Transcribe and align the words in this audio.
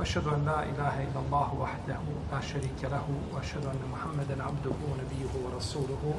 وأشهد 0.00 0.26
أن 0.26 0.44
لا 0.44 0.62
إله 0.62 0.94
إلا 1.02 1.20
الله 1.26 1.48
وحده 1.60 2.00
لا 2.32 2.40
شريك 2.40 2.80
له 2.82 3.04
وأشهد 3.34 3.64
أن 3.64 3.80
محمدا 3.92 4.42
عبده 4.42 4.76
ونبيه 4.90 5.32
ورسوله 5.44 6.14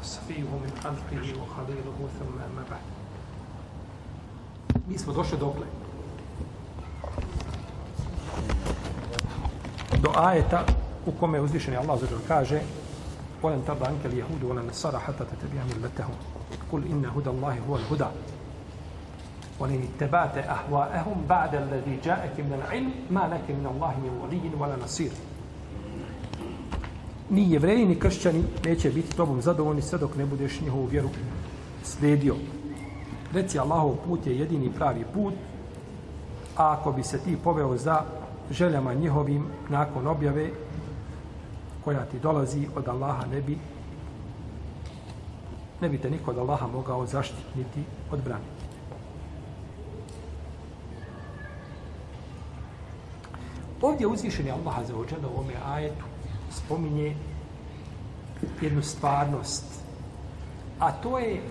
وصفيه 0.00 0.50
من 0.64 0.72
خلقه 0.84 1.24
وخليله 1.40 1.98
ثم 2.18 2.36
أما 2.48 2.64
بعد. 2.70 2.84
Mi 4.88 4.98
smo 4.98 5.12
došli 5.12 5.38
dokle? 5.38 5.66
do 10.02 10.12
ajeta 10.16 10.64
u 11.06 11.12
kome 11.20 11.40
uzvišeni 11.40 11.76
Allah 11.76 12.00
zađer 12.00 12.18
kaže 12.28 12.60
وَلَنْ 13.42 13.62
تَرْضَ 13.66 13.82
عَنْكَ 13.82 14.06
الْيَهُودُ 14.06 14.42
وَلَنْ 14.44 14.66
نَصَرَ 14.68 14.98
حَتَّى 14.98 15.24
تَتَبِعَ 15.24 15.62
مِلَّتَهُمْ 15.64 16.16
قُلْ 16.72 16.82
إِنَّ 16.92 17.04
هُدَى 17.04 17.30
اللَّهِ 17.30 17.58
هُوَ 17.68 17.76
الْهُدَى 17.76 18.10
وَلَنْ 19.59 19.87
اتَّبَعْتَ 19.89 20.37
أَهْوَاءَهُمْ 20.37 21.17
بَعْدَ 21.29 21.55
الَّذِي 21.55 21.99
جَاءَكَ 22.03 22.39
مِنَ 22.39 22.53
الْعِلْمِ 22.53 22.91
مَا 23.09 23.27
لَكَ 23.33 23.47
مِنَ 23.49 23.65
اللَّهِ 23.65 23.93
مِنْ 24.03 24.13
وَلِيٍّ 24.21 24.51
وَلَا 24.59 24.77
نَصِيرٍ 24.85 25.11
Ni 27.29 27.51
jevreji, 27.51 27.85
ni 27.85 27.99
kršćani 27.99 28.43
neće 28.65 28.89
biti 28.89 29.15
tobom 29.15 29.41
zadovoljni 29.41 29.81
sve 29.81 29.99
dok 29.99 30.15
ne 30.15 30.25
budeš 30.25 30.61
njihovu 30.61 30.85
vjeru 30.85 31.09
slijedio. 31.83 32.35
Reci 33.33 33.59
Allahov 33.59 33.95
put 34.07 34.27
je 34.27 34.39
jedini 34.39 34.71
pravi 34.73 35.05
put, 35.13 35.33
a 36.57 36.71
ako 36.71 36.91
bi 36.91 37.03
se 37.03 37.19
ti 37.19 37.37
poveo 37.43 37.77
za 37.77 38.01
željama 38.51 38.93
njihovim 38.93 39.45
nakon 39.69 40.07
objave 40.07 40.49
koja 41.83 42.05
ti 42.05 42.19
dolazi 42.19 42.67
od 42.75 42.87
Allaha 42.87 43.25
ne 43.25 43.41
bi 43.41 43.57
ne 45.81 45.89
bi 45.89 45.97
te 45.97 46.09
niko 46.09 46.31
od 46.31 46.37
Allaha 46.37 46.67
mogao 46.67 47.05
zaštititi 47.05 47.83
od 48.11 48.19
Ovdje 53.82 54.06
uzvišeni 54.06 54.50
Allah 54.50 54.86
za 54.86 54.96
ođele 54.96 55.26
u 55.36 55.40
ome 55.40 55.54
ajetu 55.66 56.04
spominje 56.50 57.16
jednu 58.60 58.82
stvarnost, 58.82 59.64
a 60.78 60.92
to 60.92 61.18
je 61.18 61.42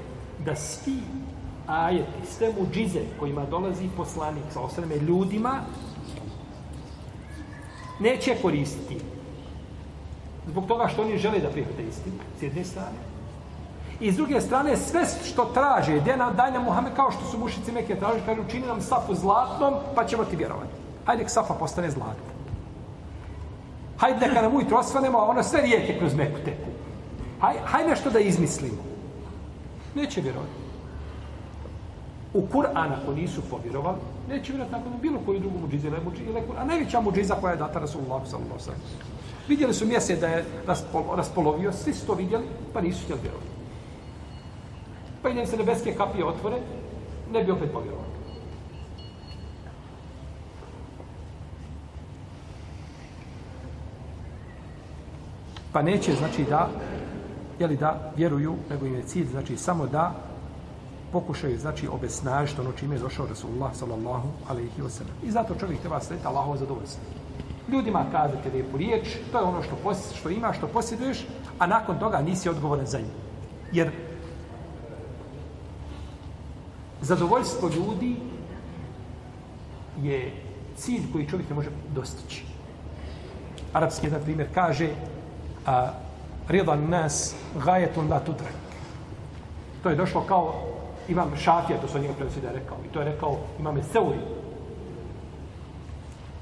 da 0.45 0.55
svi 0.55 0.99
ajeti, 1.67 2.27
sve 2.37 2.53
muđize 2.59 2.99
kojima 3.19 3.45
dolazi 3.45 3.89
poslanik 3.97 4.43
sa 4.53 4.61
osreme 4.61 4.95
ljudima, 4.95 5.61
neće 7.99 8.35
koristiti. 8.41 8.97
Zbog 10.47 10.67
toga 10.67 10.87
što 10.87 11.01
oni 11.01 11.17
žele 11.17 11.39
da 11.39 11.49
prihvate 11.49 11.83
istinu, 11.83 12.15
s 12.39 12.41
jedne 12.41 12.63
strane. 12.63 12.97
I 13.99 14.11
s 14.11 14.15
druge 14.15 14.41
strane, 14.41 14.77
sve 14.77 15.05
što 15.25 15.45
traže, 15.45 15.99
gdje 15.99 16.17
daj 16.35 16.51
nam 16.51 16.63
Muhammed, 16.63 16.93
kao 16.95 17.11
što 17.11 17.25
su 17.25 17.37
mušici 17.37 17.71
neke 17.71 17.95
tražili, 17.95 18.25
kažu, 18.25 18.41
učini 18.41 18.67
nam 18.67 18.81
safu 18.81 19.15
zlatnom, 19.15 19.73
pa 19.95 20.05
ćemo 20.05 20.25
ti 20.25 20.35
vjerovati. 20.35 20.76
Hajde, 21.07 21.23
nek 21.23 21.31
safa 21.31 21.53
postane 21.53 21.91
zlatna. 21.91 22.35
Hajde, 23.97 24.27
neka 24.27 24.41
nam 24.41 24.55
ujutro 24.55 24.77
osvanemo, 24.77 25.17
a 25.17 25.29
ono 25.29 25.43
sve 25.43 25.61
rijeke 25.61 25.99
kroz 25.99 26.15
meku 26.15 26.39
teku. 26.45 26.69
Hajde, 27.39 27.59
hajde 27.65 27.89
nešto 27.89 28.09
da 28.09 28.19
izmislimo. 28.19 28.83
Neće 29.95 30.21
vjerovati. 30.21 30.51
U 32.33 32.41
Kur'an, 32.53 32.91
ako 33.01 33.13
nisu 33.13 33.41
povjerovali, 33.49 33.97
neće 34.29 34.51
vjerovati 34.51 34.75
nakon 34.75 34.93
bilo 35.01 35.19
koju 35.25 35.39
drugu 35.39 35.59
muđizu 35.59 35.87
ili 35.87 36.03
muđizu 36.05 36.29
ili 36.29 36.41
Kur'an. 36.49 36.67
Najveća 36.67 37.01
muđiza 37.01 37.35
koja 37.35 37.51
je 37.51 37.57
data 37.57 37.79
Rasulullah 37.79 38.21
sallallahu 38.27 38.59
sallam. 38.59 38.81
Vidjeli 39.47 39.73
su 39.73 39.85
mjesec 39.85 40.19
da 40.19 40.27
je 40.27 40.45
raspol, 40.67 41.03
raspolovio, 41.15 41.73
svi 41.73 41.93
su 41.93 42.07
to 42.07 42.13
vidjeli, 42.13 42.45
pa 42.73 42.81
nisu 42.81 43.03
htjeli 43.03 43.21
vjerovati. 43.21 43.49
Pa 45.21 45.29
i 45.29 45.47
se 45.47 45.57
nebeske 45.57 45.93
kapije 45.93 46.25
otvore, 46.25 46.57
ne 47.31 47.43
bi 47.43 47.51
opet 47.51 47.71
povjerovali. 47.71 48.16
Pa 55.77 55.81
neće, 55.81 56.13
znači, 56.15 56.43
da, 56.49 56.69
jeli 57.59 57.77
da 57.77 58.11
vjeruju, 58.15 58.55
nego 58.69 58.85
im 58.85 58.95
je 58.95 59.03
cilj, 59.03 59.27
znači, 59.27 59.57
samo 59.57 59.85
da 59.87 60.15
pokušaju, 61.11 61.59
znači, 61.59 61.87
obesnažiti 61.87 62.61
ono 62.61 62.71
čime 62.71 62.95
je 62.95 62.99
došao 62.99 63.27
Rasulullah, 63.27 63.75
sallallahu 63.75 64.27
alaihi 64.49 64.81
wa 64.81 64.89
sallam. 64.89 65.13
I 65.23 65.31
zato 65.31 65.55
čovjek 65.59 65.79
treba 65.79 65.99
sretiti 65.99 66.27
Allahovo 66.27 66.57
zadovoljstvo. 66.57 67.03
Ljudima 67.71 68.05
kazati 68.11 68.49
lijepu 68.53 68.77
riječ, 68.77 69.07
to 69.31 69.37
je 69.37 69.43
ono 69.43 69.63
što, 69.63 69.75
pos, 69.83 70.13
što 70.15 70.29
ima, 70.29 70.53
što 70.53 70.67
posjeduješ, 70.67 71.25
a 71.59 71.67
nakon 71.67 71.99
toga 71.99 72.21
nisi 72.21 72.49
odgovoran 72.49 72.85
za 72.85 72.99
nju. 72.99 73.13
Jer 73.71 73.91
zadovoljstvo 77.01 77.69
ljudi 77.69 78.15
je 80.01 80.41
cilj 80.77 81.11
koji 81.11 81.29
čovjek 81.29 81.49
ne 81.49 81.55
može 81.55 81.69
dostići. 81.95 82.45
Arapski 83.73 84.07
jedan 84.07 84.21
primjer 84.23 84.47
kaže 84.53 84.89
a, 85.67 85.91
ridan 86.47 86.89
nas 86.89 87.35
gajetun 87.65 88.09
la 88.09 88.19
tudrak. 88.19 88.53
To 89.83 89.89
je 89.89 89.95
došlo 89.95 90.21
kao 90.21 90.53
imam 91.07 91.31
šafija, 91.37 91.81
to 91.81 91.87
su 91.87 91.99
njega 91.99 92.13
prenosi 92.13 92.41
da 92.41 92.47
je 92.47 92.53
rekao. 92.53 92.77
I 92.85 92.93
to 92.93 92.99
je 92.99 93.05
rekao 93.05 93.37
imam 93.59 93.83
Seuri. 93.91 94.19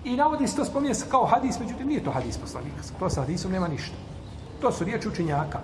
I 0.03 0.16
navodi 0.16 0.47
se 0.47 0.56
to 0.56 0.66
spominje 0.66 0.94
se 0.94 1.06
kao 1.09 1.25
hadis, 1.25 1.59
međutim 1.59 1.88
nije 1.88 2.03
to 2.03 2.12
hadis 2.12 2.38
poslanika. 2.38 2.81
To 3.00 3.09
sa 3.09 3.22
hadisom 3.22 3.52
nema 3.52 3.68
ništa. 3.68 3.96
To 4.62 4.72
su 4.72 4.84
riječi 4.84 5.08
učenjaka. 5.08 5.59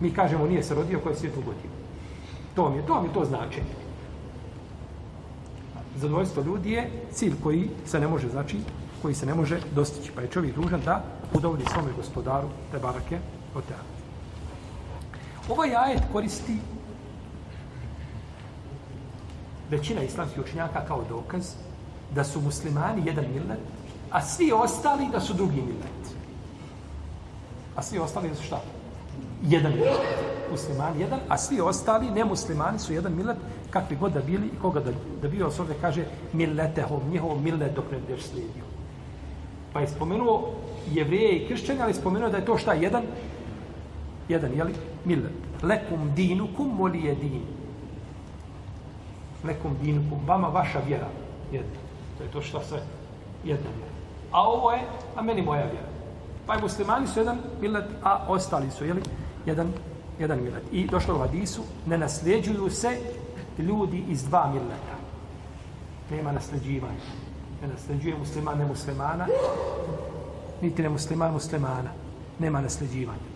Mi 0.00 0.14
kažemo 0.14 0.46
nije 0.46 0.62
se 0.62 0.74
rodio 0.74 1.00
koje 1.00 1.12
je 1.12 1.16
svijet 1.16 1.36
ugodio. 1.36 1.70
To 2.54 2.70
mi 2.70 2.76
je, 2.76 2.86
to 2.86 3.02
mi 3.02 3.08
je 3.08 3.14
to 3.14 3.24
značenje. 3.24 3.74
Zadovoljstvo 5.96 6.42
ljudi 6.42 6.72
je 6.72 6.90
cilj 7.12 7.34
koji 7.42 7.70
se 7.86 8.00
ne 8.00 8.08
može, 8.08 8.28
znači, 8.28 8.58
koji 9.02 9.14
se 9.14 9.26
ne 9.26 9.34
može 9.34 9.60
dostići. 9.74 10.12
Pa 10.14 10.20
je 10.20 10.28
čovjek 10.28 10.56
dužan 10.56 10.80
da 10.84 11.04
udovolji 11.34 11.64
svome 11.72 11.92
gospodaru 11.96 12.48
te 12.70 12.78
barake 12.78 13.18
od 13.54 13.64
te. 13.64 13.74
Ovaj 15.48 15.76
ajet 15.76 16.02
koristi 16.12 16.58
većina 19.70 20.02
islamskih 20.02 20.42
učenjaka 20.42 20.84
kao 20.88 21.04
dokaz 21.08 21.54
da 22.14 22.24
su 22.24 22.40
muslimani 22.40 23.02
jedan 23.06 23.24
millet, 23.34 23.60
a 24.10 24.22
svi 24.22 24.52
ostali 24.52 25.08
da 25.12 25.20
su 25.20 25.34
drugi 25.34 25.62
millet. 25.62 26.16
A 27.76 27.82
svi 27.82 27.98
ostali 27.98 28.28
da 28.28 28.34
su 28.34 28.42
šta? 28.42 28.60
Jedan 29.42 29.72
millet. 29.72 30.00
Muslimani 30.50 31.00
jedan, 31.00 31.20
a 31.28 31.38
svi 31.38 31.60
ostali 31.60 32.10
nemuslimani 32.10 32.78
su 32.78 32.92
jedan 32.92 33.16
millet, 33.16 33.36
kakvi 33.70 33.96
god 33.96 34.12
da 34.12 34.20
bili 34.20 34.46
i 34.46 34.60
koga 34.62 34.80
da, 34.80 34.92
da 35.22 35.28
bio 35.28 35.50
s 35.50 35.60
ovdje 35.60 35.76
kaže 35.80 36.04
milletehom, 36.32 37.00
njihov 37.10 37.40
millet 37.40 37.74
dok 37.74 37.90
ne 37.92 37.98
budeš 37.98 38.22
slijedio. 38.22 38.71
Pa 39.72 39.80
je 39.80 39.88
spomenuo 39.88 40.50
jevrije 40.92 41.36
i 41.36 41.48
kršćane, 41.48 41.82
ali 41.82 41.94
spomenuo 41.94 42.28
da 42.28 42.36
je 42.36 42.44
to 42.44 42.58
šta? 42.58 42.72
Jedan? 42.72 43.02
Jedan, 44.28 44.50
jeli? 44.56 44.74
Millet. 45.04 45.32
Lekum 45.62 46.14
dinukum 46.14 46.78
voli 46.78 47.04
je 47.04 47.14
din. 47.14 47.42
Lekum 49.44 49.76
dinukum. 49.82 50.18
Vama 50.26 50.48
vaša 50.48 50.80
vjera. 50.86 51.08
Jedna. 51.52 51.80
To 52.18 52.24
je 52.24 52.30
to 52.30 52.42
šta 52.42 52.60
sve 52.62 52.82
jedna 53.44 53.70
vjera. 53.76 53.92
A 54.32 54.48
ovo 54.48 54.72
je, 54.72 54.80
a 55.16 55.22
meni 55.22 55.42
moja 55.42 55.62
vjera. 55.62 55.88
Pa 56.46 56.56
i 56.56 56.62
muslimani 56.62 57.06
su 57.06 57.20
jedan 57.20 57.38
millet, 57.60 57.84
a 58.02 58.24
ostali 58.28 58.70
su, 58.70 58.84
jeli? 58.84 59.02
Jedan, 59.46 59.72
jedan 60.18 60.42
millet. 60.42 60.62
I 60.72 60.86
došlo 60.86 61.14
u 61.14 61.18
hadisu, 61.18 61.62
ne 61.86 61.98
nasljeđuju 61.98 62.70
se 62.70 62.98
ljudi 63.58 64.04
iz 64.08 64.24
dva 64.24 64.50
milleta. 64.52 64.96
Nema 66.10 66.32
nasljeđivanja. 66.32 67.00
Ne 67.62 67.68
nasljeđuje 67.68 68.18
musliman, 68.18 68.58
nemuslimana, 68.58 69.26
niti 70.62 70.82
nemusliman 70.82 71.32
muslimana. 71.32 71.90
Nema 72.38 72.60
nasljeđivanja. 72.60 73.32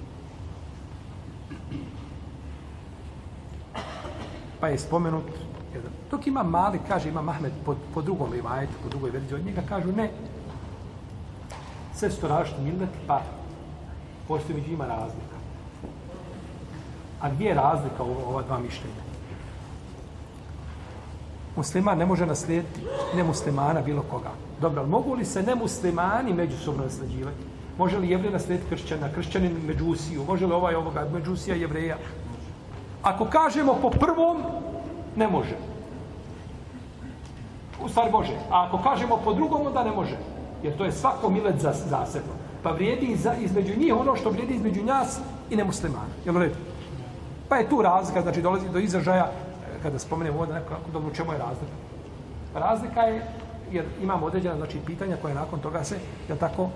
Pa 4.61 4.69
je 4.69 4.79
spomenut 4.79 5.31
jedan. 5.75 5.91
Dok 6.11 6.27
ima 6.27 6.43
mali, 6.43 6.81
kaže 6.89 7.09
ima 7.09 7.23
Mahmed 7.23 7.53
po, 7.65 7.77
po 7.95 8.03
drugom 8.03 8.33
rivajetu, 8.33 8.73
po 8.83 8.89
drugoj 8.89 9.11
verziji 9.11 9.35
od 9.35 9.47
njega, 9.47 9.63
kažu 9.69 9.93
ne. 9.93 10.11
Sve 11.95 12.11
su 12.11 12.21
to 12.21 12.29
različiti 12.29 12.63
milleti, 12.63 12.99
pa 13.07 13.23
postoji 14.29 14.59
među 14.59 14.73
ima 14.73 14.87
razlika. 14.87 15.37
A 17.21 17.31
gdje 17.31 17.49
je 17.49 17.55
razlika 17.55 18.03
u 18.03 18.11
ova 18.29 18.43
dva 18.43 18.59
mišljenja? 18.59 19.07
Musliman 21.57 21.99
ne 21.99 22.07
može 22.07 22.27
naslijediti 22.27 22.81
nemuslimana 23.15 23.81
bilo 23.81 24.03
koga. 24.11 24.31
Dobro, 24.61 24.81
ali 24.81 24.91
mogu 24.91 25.15
li 25.15 25.25
se 25.25 25.43
nemuslimani 25.43 26.33
međusobno 26.33 26.85
nasljeđivati? 26.85 27.43
Može 27.79 27.99
li 27.99 28.11
jevrej 28.11 28.31
naslijediti 28.31 28.71
kršćana, 28.71 29.13
kršćanin 29.15 29.57
međusiju? 29.67 30.25
Može 30.25 30.47
li 30.47 30.53
ovaj 30.53 30.75
ovoga, 30.75 31.09
međusija 31.13 31.57
jevreja? 31.57 31.97
Ako 33.03 33.25
kažemo 33.25 33.79
po 33.83 33.91
prvom, 33.91 34.43
ne 35.17 35.29
može. 35.29 35.57
U 37.85 37.89
stvari 37.89 38.11
može. 38.13 38.33
A 38.51 38.67
ako 38.67 38.79
kažemo 38.83 39.17
po 39.25 39.35
drugom, 39.35 39.67
onda 39.67 39.85
ne 39.85 39.91
može. 39.91 40.17
Jer 40.63 40.77
to 40.77 40.85
je 40.85 40.93
svako 40.93 41.31
milet 41.31 41.61
za, 41.61 41.73
zasebno. 41.73 42.33
Pa 42.63 42.71
vrijedi 42.71 43.17
za, 43.17 43.35
između 43.35 43.77
njih 43.79 43.95
ono 43.95 44.17
što 44.17 44.31
vrijedi 44.31 44.55
između 44.55 44.85
nas 44.85 45.21
i 45.51 45.57
nemuslimana. 45.57 46.15
Jel 46.25 46.37
u 46.37 46.39
redu? 46.39 46.55
Pa 47.49 47.57
je 47.57 47.69
tu 47.69 47.83
razlika, 47.83 48.23
znači 48.23 48.43
dolazi 48.43 48.69
do 48.69 48.79
izražaja, 48.79 49.31
kada 49.83 49.99
spomenemo 49.99 50.41
ovdje 50.41 50.55
neko, 50.55 50.75
dobro, 50.93 51.15
čemu 51.15 51.33
je 51.33 51.39
razlika? 51.39 51.77
Razlika 52.55 53.01
je, 53.01 53.23
jer 53.71 53.85
imamo 54.03 54.27
određena 54.27 54.57
znači, 54.57 54.79
pitanja 54.87 55.17
koje 55.23 55.35
nakon 55.35 55.61
toga 55.61 55.85
se, 55.85 55.99
je 56.29 56.37
tako, 56.37 56.69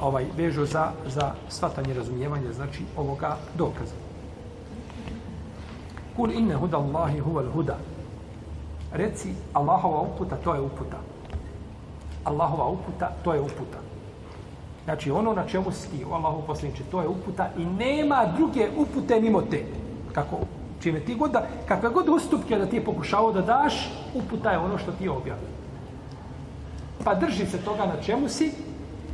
ovaj, 0.00 0.26
vežu 0.36 0.66
za, 0.66 0.90
za 1.06 1.32
svatanje 1.48 1.94
razumijevanje, 1.94 2.52
znači, 2.52 2.82
ovoga 2.96 3.36
dokaza. 3.54 3.94
Kul 6.16 6.30
inne 6.32 6.54
huda 6.54 6.76
Allahi 6.76 7.18
huval 7.18 7.50
huda. 7.52 7.78
Reci, 8.92 9.34
Allahova 9.52 10.00
uputa, 10.00 10.36
to 10.36 10.54
je 10.54 10.60
uputa. 10.60 10.96
Allahova 12.24 12.66
uputa, 12.68 13.12
to 13.24 13.34
je 13.34 13.40
uputa. 13.40 13.78
Znači, 14.84 15.10
ono 15.10 15.32
na 15.32 15.46
čemu 15.46 15.72
si 15.72 15.90
ti, 15.90 16.04
Allahu 16.12 16.42
posljedniče, 16.46 16.82
to 16.90 17.00
je 17.00 17.08
uputa 17.08 17.50
i 17.58 17.64
nema 17.64 18.24
druge 18.36 18.68
upute 18.76 19.20
mimo 19.20 19.42
te. 19.42 19.64
Kako, 20.12 20.36
čime 20.80 21.00
ti 21.00 21.14
god 21.14 21.30
da, 21.30 21.46
kakve 21.68 21.88
god 21.88 22.08
ustupke 22.08 22.58
da 22.58 22.66
ti 22.66 22.76
je 22.76 22.84
pokušao 22.84 23.32
da 23.32 23.42
daš, 23.42 23.74
uputa 24.14 24.50
je 24.50 24.58
ono 24.58 24.78
što 24.78 24.92
ti 24.92 25.04
je 25.04 25.10
objavio. 25.10 25.48
Pa 27.04 27.14
drži 27.14 27.46
se 27.46 27.58
toga 27.58 27.86
na 27.86 28.02
čemu 28.02 28.28
si 28.28 28.52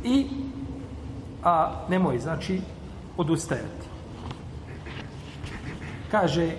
i 0.03 0.27
a, 1.43 1.71
nemoj, 1.89 2.19
znači, 2.19 2.61
odustajati. 3.17 3.85
Kaže, 6.11 6.51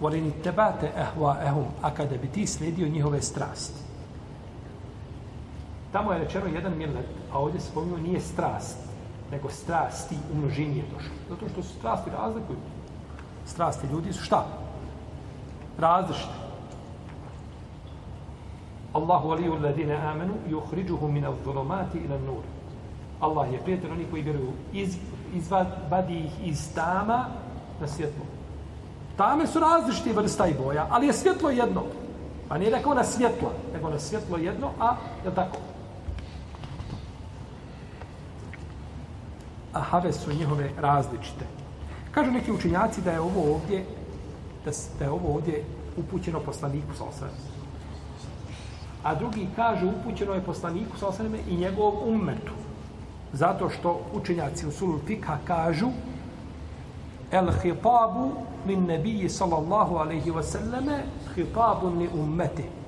volini 0.00 0.32
tebate 0.42 0.92
ehva 0.96 1.36
ehum, 1.44 1.66
a 1.82 1.90
kada 1.90 2.16
bi 2.16 2.28
ti 2.28 2.46
slijedio 2.46 2.88
njihove 2.88 3.22
strasti. 3.22 3.80
Tamo 5.92 6.12
je 6.12 6.18
rečeno 6.18 6.46
jedan 6.46 6.76
millet, 6.76 7.06
a 7.32 7.38
ovdje 7.38 7.60
se 7.60 7.70
nije 8.02 8.20
strast, 8.20 8.78
nego 9.30 9.50
strasti 9.50 10.16
u 10.32 10.36
množini 10.36 10.76
je 10.76 10.84
došlo. 10.94 11.14
Zato 11.28 11.48
što 11.48 11.62
su 11.62 11.78
strasti 11.78 12.10
razlikuju. 12.10 12.58
Strasti 13.50 13.86
ljudi 13.86 14.12
su 14.12 14.24
šta? 14.24 14.46
Različite. 15.78 16.34
Allahu 18.92 19.30
aliju 19.30 19.58
ladine 19.62 19.94
amenu 19.94 20.34
i 20.48 20.54
uhriđuhu 20.54 21.08
min 21.08 21.24
al 21.24 21.34
zulomati 21.44 21.98
ila 21.98 22.18
nur. 22.18 22.42
Allah 23.20 23.52
je 23.52 23.58
prijatelj 23.58 23.90
onih 23.90 24.06
koji 24.10 24.22
vjeruju 24.22 24.52
iz, 24.72 24.96
izvadi 25.34 26.18
ih 26.18 26.48
iz 26.48 26.74
tama 26.74 27.26
na 27.80 27.88
svjetlo. 27.88 28.24
Tame 29.16 29.46
su 29.46 29.60
različite 29.60 30.12
vrsta 30.12 30.46
i 30.46 30.54
boja, 30.54 30.86
ali 30.90 31.06
je 31.06 31.12
svjetlo 31.12 31.50
jedno. 31.50 31.82
Pa 32.48 32.58
nije 32.58 32.70
rekao 32.70 32.94
na 32.94 33.04
svjetlo, 33.04 33.52
nego 33.74 33.90
na 33.90 33.98
svjetlo 33.98 34.38
jedno, 34.38 34.70
a 34.80 34.96
je 35.24 35.34
tako? 35.34 35.56
A 39.72 39.80
have 39.80 40.12
su 40.12 40.32
njihove 40.32 40.70
različite. 40.78 41.59
Kažu 42.10 42.30
neki 42.30 42.52
učinjaci 42.52 43.02
da 43.02 43.10
je 43.10 43.20
ovo 43.20 43.54
ovdje 43.54 43.84
da, 44.64 44.70
da 44.98 45.04
je 45.04 45.10
ovo 45.10 45.34
ovdje 45.34 45.64
upućeno 45.96 46.40
poslaniku 46.40 46.94
sa 46.98 47.04
osvrame. 47.04 47.34
A 49.02 49.14
drugi 49.14 49.46
kažu 49.56 49.88
upućeno 49.88 50.34
je 50.34 50.44
poslaniku 50.44 50.98
sa 50.98 51.06
osvrame 51.06 51.38
i 51.48 51.56
njegovom 51.56 51.94
ummetu. 52.14 52.52
Zato 53.32 53.70
što 53.70 54.00
učenjaci 54.12 54.66
u 54.66 54.70
sulu 54.70 54.98
Fikha 55.06 55.38
kažu 55.44 55.88
el 57.30 57.52
hitabu 57.62 58.32
min 58.66 58.84
nebiji 58.86 59.28
sallallahu 59.28 59.96
alaihi 59.96 60.30
wasallame 60.30 60.98
hitabu 61.34 61.90
ni 61.90 62.08
ummeti. 62.14 62.79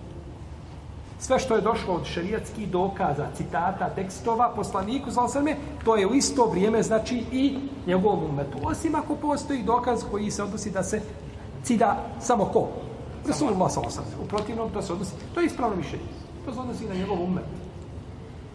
Sve 1.22 1.38
što 1.38 1.54
je 1.54 1.60
došlo 1.60 1.94
od 1.94 2.04
šerijatskih 2.04 2.68
dokaza, 2.68 3.26
citata, 3.36 3.90
tekstova, 3.94 4.52
poslaniku 4.56 5.10
sallallahu 5.10 5.60
to 5.84 5.96
je 5.96 6.06
u 6.06 6.14
isto 6.14 6.46
vrijeme 6.46 6.82
znači 6.82 7.24
i 7.32 7.58
njegovom 7.86 8.24
umetu. 8.24 8.58
Osim 8.62 8.94
ako 8.94 9.16
postoji 9.16 9.62
dokaz 9.62 10.04
koji 10.10 10.30
se 10.30 10.42
odnosi 10.42 10.70
da 10.70 10.82
se 10.82 11.00
cida 11.62 11.96
samo 12.20 12.44
ko? 12.44 12.68
Rasulullah 13.26 13.72
sallallahu 13.72 13.98
alaihi 13.98 14.24
U 14.24 14.28
protivnom 14.28 14.70
to 14.72 14.82
se 14.82 14.92
odnosi, 14.92 15.12
to 15.34 15.40
je 15.40 15.46
ispravno 15.46 15.76
mišljenje. 15.76 16.04
To 16.44 16.54
se 16.54 16.60
odnosi 16.60 16.88
na 16.88 16.94
njegov 16.94 17.22
umet. 17.22 17.44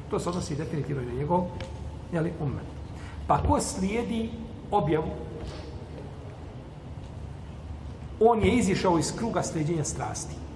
To 0.10 0.19
se 0.19 0.30
odnosi 0.30 0.56
definitivno 0.56 1.02
na 1.02 1.19
njegov 1.19 1.44
jeli, 2.14 2.34
umet. 2.42 2.68
Pa 3.28 3.44
ko 3.44 3.60
slijedi 3.60 4.30
objavu 4.72 5.12
on 8.19 8.42
je 8.42 8.52
izišao 8.52 9.00
iz 9.00 9.16
kruga 9.18 9.44
sljeđenja 9.44 9.84
strasti. 9.84 10.46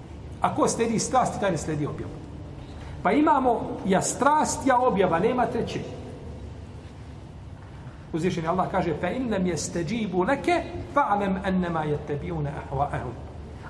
A 0.42 0.54
ko 0.54 0.68
sledi 0.68 0.98
strasti, 0.98 1.40
taj 1.40 1.50
ne 1.50 1.58
sledi 1.58 1.86
objavu. 1.86 2.12
Pa 3.02 3.12
imamo 3.12 3.78
ja 3.86 4.02
strast, 4.02 4.66
ja 4.66 4.78
objava, 4.78 5.18
nema 5.18 5.46
treće. 5.46 5.80
Uzvišen 8.12 8.46
Allah 8.46 8.70
kaže 8.70 8.94
fa 9.00 9.10
in 9.10 9.30
lam 9.32 9.46
yastajibu 9.46 10.26
laka 10.28 10.62
fa'lam 10.94 11.38
annama 11.44 11.84
yattabi'una 11.86 12.50
ahwa'ahum. 12.50 13.14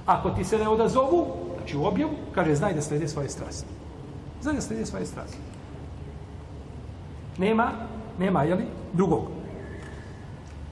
Ako 0.06 0.30
ti 0.30 0.44
se 0.44 0.58
ne 0.58 0.68
odazovu, 0.68 1.26
znači 1.56 1.76
u 1.76 1.84
objavu, 1.84 2.12
kaže 2.34 2.54
znaj 2.54 2.74
da 2.74 2.82
sledi 2.82 3.08
svoje 3.08 3.28
strasti. 3.28 3.68
Znaj 4.42 4.54
da 4.54 4.60
sledi 4.60 4.86
svoje 4.86 5.06
strasti. 5.06 5.38
Nema, 7.38 7.70
nema, 8.18 8.42
jeli, 8.42 8.64
drugog. 8.92 9.22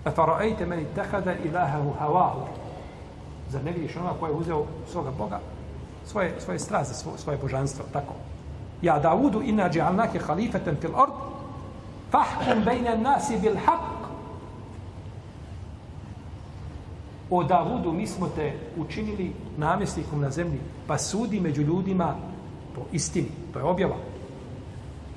A 0.05 0.11
fara'ajte 0.11 0.67
meni 0.67 0.85
tehada 0.95 1.35
ilahahu 1.45 1.93
hawahu. 2.01 2.47
Zar 3.51 3.65
ne 3.65 3.73
vidiš 3.73 3.97
onoga 3.97 4.15
koji 4.21 4.31
je 4.31 4.37
uzeo 4.37 4.65
svoga 4.93 5.11
Boga, 5.19 5.41
svoje, 6.11 6.35
svoje 6.43 6.59
straze, 6.59 6.95
svoje, 6.95 7.19
svoje 7.19 7.39
božanstvo, 7.39 7.85
tako. 7.93 8.15
Ja 8.83 8.99
Davudu 8.99 9.43
inna 9.43 9.71
dži'alnake 9.71 10.19
halifeten 10.19 10.77
fil 10.81 10.95
ord, 10.95 11.13
fahkum 12.11 12.65
bejne 12.65 12.99
nasi 12.99 13.39
bil 13.39 13.55
haq. 13.55 14.11
O 17.31 17.43
Davudu, 17.45 17.93
mi 17.93 18.07
smo 18.07 18.27
te 18.29 18.53
učinili 18.77 19.33
namjesnikom 19.57 20.21
na 20.21 20.31
zemlji, 20.31 20.59
pa 20.87 20.99
sudi 20.99 21.41
među 21.41 21.63
ljudima 21.63 22.15
po 22.75 22.83
istini. 22.93 23.31
To 23.53 23.59
je 23.59 23.65
objava. 23.65 23.97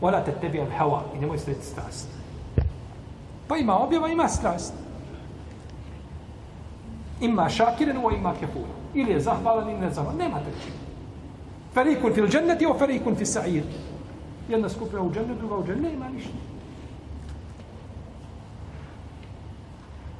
Ola 0.01 0.21
te 0.23 0.31
tebi 0.31 0.59
al 0.59 0.67
hawa 0.79 1.01
i 1.15 1.19
nemoj 1.19 1.37
srediti 1.37 1.65
strast. 1.65 2.07
Pa 3.47 3.57
ima 3.57 3.79
objava, 3.79 4.07
ima 4.07 4.27
strast 4.27 4.73
ima 7.23 7.49
šakiren 7.49 7.97
o 8.03 8.11
ima 8.11 8.33
kefura. 8.39 8.73
Ili 8.93 9.11
je 9.11 9.19
zahvalan 9.19 9.69
ili 9.69 9.79
ne 9.79 9.91
zahvalan. 9.91 10.17
Nema 10.17 10.39
treći. 10.39 10.82
Fil 11.73 12.27
dženneti 12.27 12.65
o 12.65 12.73
ferikun 12.77 13.15
fil 13.15 13.27
sa'ir. 13.27 13.63
Jedna 14.49 14.69
skupina 14.69 15.01
u 15.01 15.11
džennetu, 15.11 15.39
druga 15.39 15.55
u 15.57 15.65
džennetu, 15.65 15.89
nema 15.89 16.09
ništa. 16.09 16.37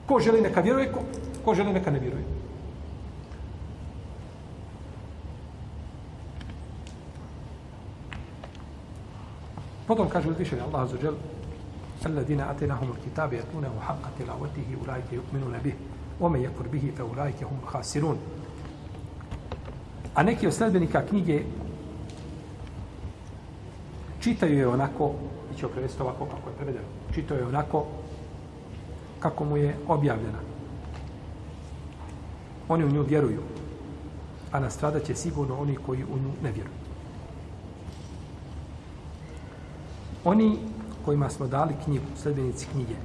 Ko 0.05 0.19
želi 0.19 0.41
neka 0.41 0.61
vjeruje, 0.61 0.91
ko, 0.91 1.03
ko 1.45 1.55
želi 1.55 1.73
neka 1.73 1.91
ne 1.91 1.99
vjeruje. 1.99 2.23
Potom 9.87 10.09
kaže 10.09 10.29
uzvišenje 10.29 10.61
Allah 10.61 10.89
za 10.89 10.97
džel 10.97 11.15
الذين 12.05 12.41
آتيناهم 12.41 12.91
الكتاب 12.91 13.33
يتلونه 13.33 13.79
حق 13.81 14.03
تلاوته 14.19 14.67
أولئك 14.81 15.07
يؤمنون 15.11 15.57
به 15.63 15.73
kur 16.57 16.67
bihi 16.71 16.91
fe 16.91 17.03
ulajke 17.03 17.45
hum 17.45 17.59
hasirun. 17.65 18.17
A 20.15 20.23
neki 20.23 20.47
od 20.47 20.53
sledbenika 20.53 21.01
knjige 21.09 21.43
čitaju 24.19 24.57
je 24.57 24.67
onako, 24.67 25.11
i 25.53 25.59
će 25.59 25.67
prevesti 25.67 26.01
ovako 26.01 26.25
kako 26.25 26.49
je 26.49 26.55
prevedeno, 26.55 26.85
čitaju 27.13 27.39
je 27.39 27.47
onako 27.47 27.85
kako 29.19 29.45
mu 29.45 29.57
je 29.57 29.75
objavljena. 29.87 30.39
Oni 32.67 32.83
u 32.83 32.91
nju 32.91 33.01
vjeruju, 33.01 33.41
a 34.51 34.59
nastradat 34.59 35.03
će 35.03 35.15
sigurno 35.15 35.59
oni 35.59 35.75
koji 35.75 36.03
u 36.03 36.17
nju 36.17 36.31
ne 36.43 36.51
vjeruju. 36.51 36.75
Oni 40.23 40.57
kojima 41.05 41.29
smo 41.29 41.47
dali 41.47 41.73
knjigu, 41.83 42.05
sledbenici 42.15 42.67
knjige, 42.71 42.95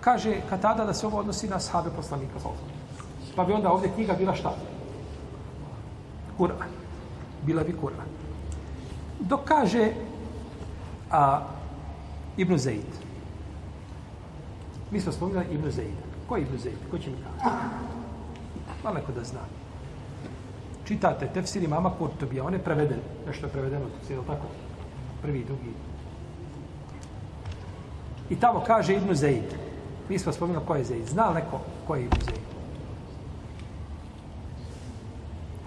kaže 0.00 0.40
Katada 0.48 0.84
da 0.84 0.94
se 0.94 1.06
ovo 1.06 1.18
odnosi 1.18 1.48
na 1.48 1.60
sahabe 1.60 1.90
poslanika. 1.96 2.38
Pa 3.36 3.44
bi 3.44 3.52
onda 3.52 3.72
ovdje 3.72 3.90
knjiga 3.94 4.12
bila 4.12 4.34
šta? 4.34 4.54
Kur'an. 6.38 6.70
Bila 7.46 7.64
bi 7.64 7.76
Kur'an. 7.80 8.08
Dok 9.20 9.40
kaže 9.44 9.92
a, 11.10 11.42
Ibn 12.36 12.58
Zaid. 12.58 12.90
Mi 14.90 15.00
smo 15.00 15.12
spominjali 15.12 15.46
Ibn 15.50 15.70
Zaid. 15.70 15.94
Ko 16.28 16.36
je 16.36 16.42
Ibn 16.42 16.58
Zaid? 16.58 16.78
Ko 16.90 16.98
će 16.98 17.10
mi 17.10 17.16
kazati? 17.16 17.56
Malo 18.84 18.94
neko 18.94 19.12
da 19.12 19.24
zna. 19.24 19.40
čitate 20.90 21.28
tefsir 21.34 21.62
imama 21.62 21.90
Kurtobija, 21.98 22.44
on 22.44 22.54
je 22.54 22.58
preveden, 22.58 22.98
nešto 23.26 23.46
je 23.46 23.52
prevedeno, 23.52 23.84
je 24.08 24.18
li 24.18 24.24
tako? 24.26 24.46
Prvi, 25.22 25.44
drugi. 25.44 25.72
I 28.30 28.36
tamo 28.40 28.64
kaže 28.66 28.94
Ibn 28.94 29.14
Zaid. 29.14 29.54
Mi 30.08 30.18
smo 30.18 30.32
spominjali 30.32 30.66
ko 30.66 30.74
je 30.74 30.84
Zaid. 30.84 31.06
Zna 31.06 31.30
neko 31.34 31.60
ko 31.86 31.94
je 31.94 32.04
Ibn 32.04 32.16
Zaid? 32.24 32.59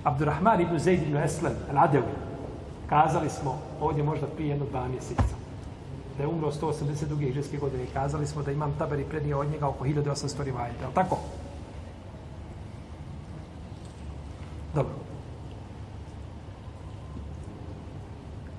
Abdurrahman 0.04 0.62
ibn 0.62 0.80
Zaid 0.80 1.04
ibn 1.04 1.18
Eslem, 1.18 1.54
Radevi. 1.72 2.14
Kazali 2.90 3.30
smo 3.30 3.58
ovdje 3.82 4.04
možda 4.04 4.28
prije 4.28 4.50
jedno 4.50 4.66
dva 4.66 4.88
mjeseca 4.88 5.36
da 6.18 6.24
je 6.24 6.28
umro 6.28 6.52
182. 6.52 7.20
hiđarske 7.20 7.58
godine. 7.58 7.86
Kazali 7.94 8.28
smo 8.28 8.44
da 8.44 8.52
imam 8.52 8.74
taberi 8.78 9.04
prednije 9.04 9.36
od 9.36 9.52
njega 9.52 9.68
oko 9.68 9.86
1800 9.86 10.44
rivajeta. 10.44 10.86
ali 10.86 10.94
tako? 10.94 11.18
Dobro. 14.76 14.94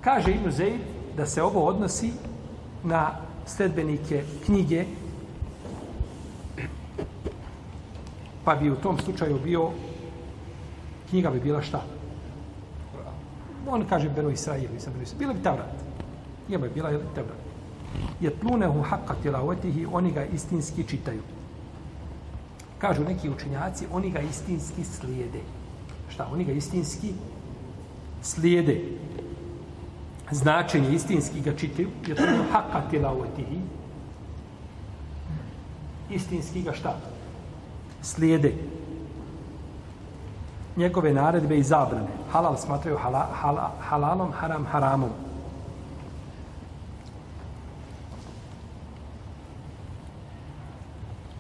Kaže 0.01 0.33
Ibn 0.33 0.51
Zaid 0.51 0.81
da 1.17 1.27
se 1.27 1.43
ovo 1.43 1.67
odnosi 1.67 2.13
na 2.83 3.11
sledbenike 3.47 4.25
knjige 4.45 4.85
pa 8.45 8.55
bi 8.55 8.71
u 8.71 8.77
tom 8.77 8.99
slučaju 8.99 9.39
bio 9.45 9.71
knjiga 11.15 11.31
bi 11.31 11.41
bila 11.41 11.63
šta? 11.63 11.83
On 13.67 13.85
kaže 13.89 14.09
Beno 14.11 14.31
Israil, 14.31 14.67
nisam 14.75 14.93
Beno 14.93 15.03
Israil. 15.03 15.19
Bila 15.19 15.33
bi 15.33 15.43
Tevrat. 15.43 15.75
Njema 16.49 16.67
je 16.67 16.71
bila 16.75 16.91
Tevrat. 17.15 17.39
Je 18.21 18.31
tlunehu 18.31 18.83
haqqa 18.83 19.15
tilavetihi, 19.23 19.87
oni 19.93 20.11
ga 20.11 20.25
istinski 20.25 20.85
čitaju. 20.85 21.23
Kažu 22.79 23.05
neki 23.05 23.31
učinjaci, 23.31 23.87
oni 23.93 24.11
ga 24.11 24.21
istinski 24.21 24.85
slijede. 24.85 25.41
Šta? 26.09 26.29
Oni 26.33 26.45
ga 26.45 26.53
istinski 26.53 27.15
slijede. 28.23 28.81
Značenje 30.31 30.95
istinski 30.95 31.41
ga 31.41 31.57
čitaju. 31.57 31.89
Je 32.07 32.15
tlunehu 32.15 32.45
haqqa 32.53 32.91
tilavetihi. 32.91 33.61
Istinski 36.11 36.63
ga 36.63 36.73
šta? 36.73 36.99
Slijede 38.03 38.55
njegove 40.77 41.13
naredbe 41.13 41.57
i 41.57 41.63
zabrane. 41.63 42.09
Halal 42.33 42.57
smatraju 42.57 42.99
hala, 42.99 43.27
hala, 43.33 43.71
halalom, 43.81 44.33
haram 44.33 44.67
haramom. 44.67 45.11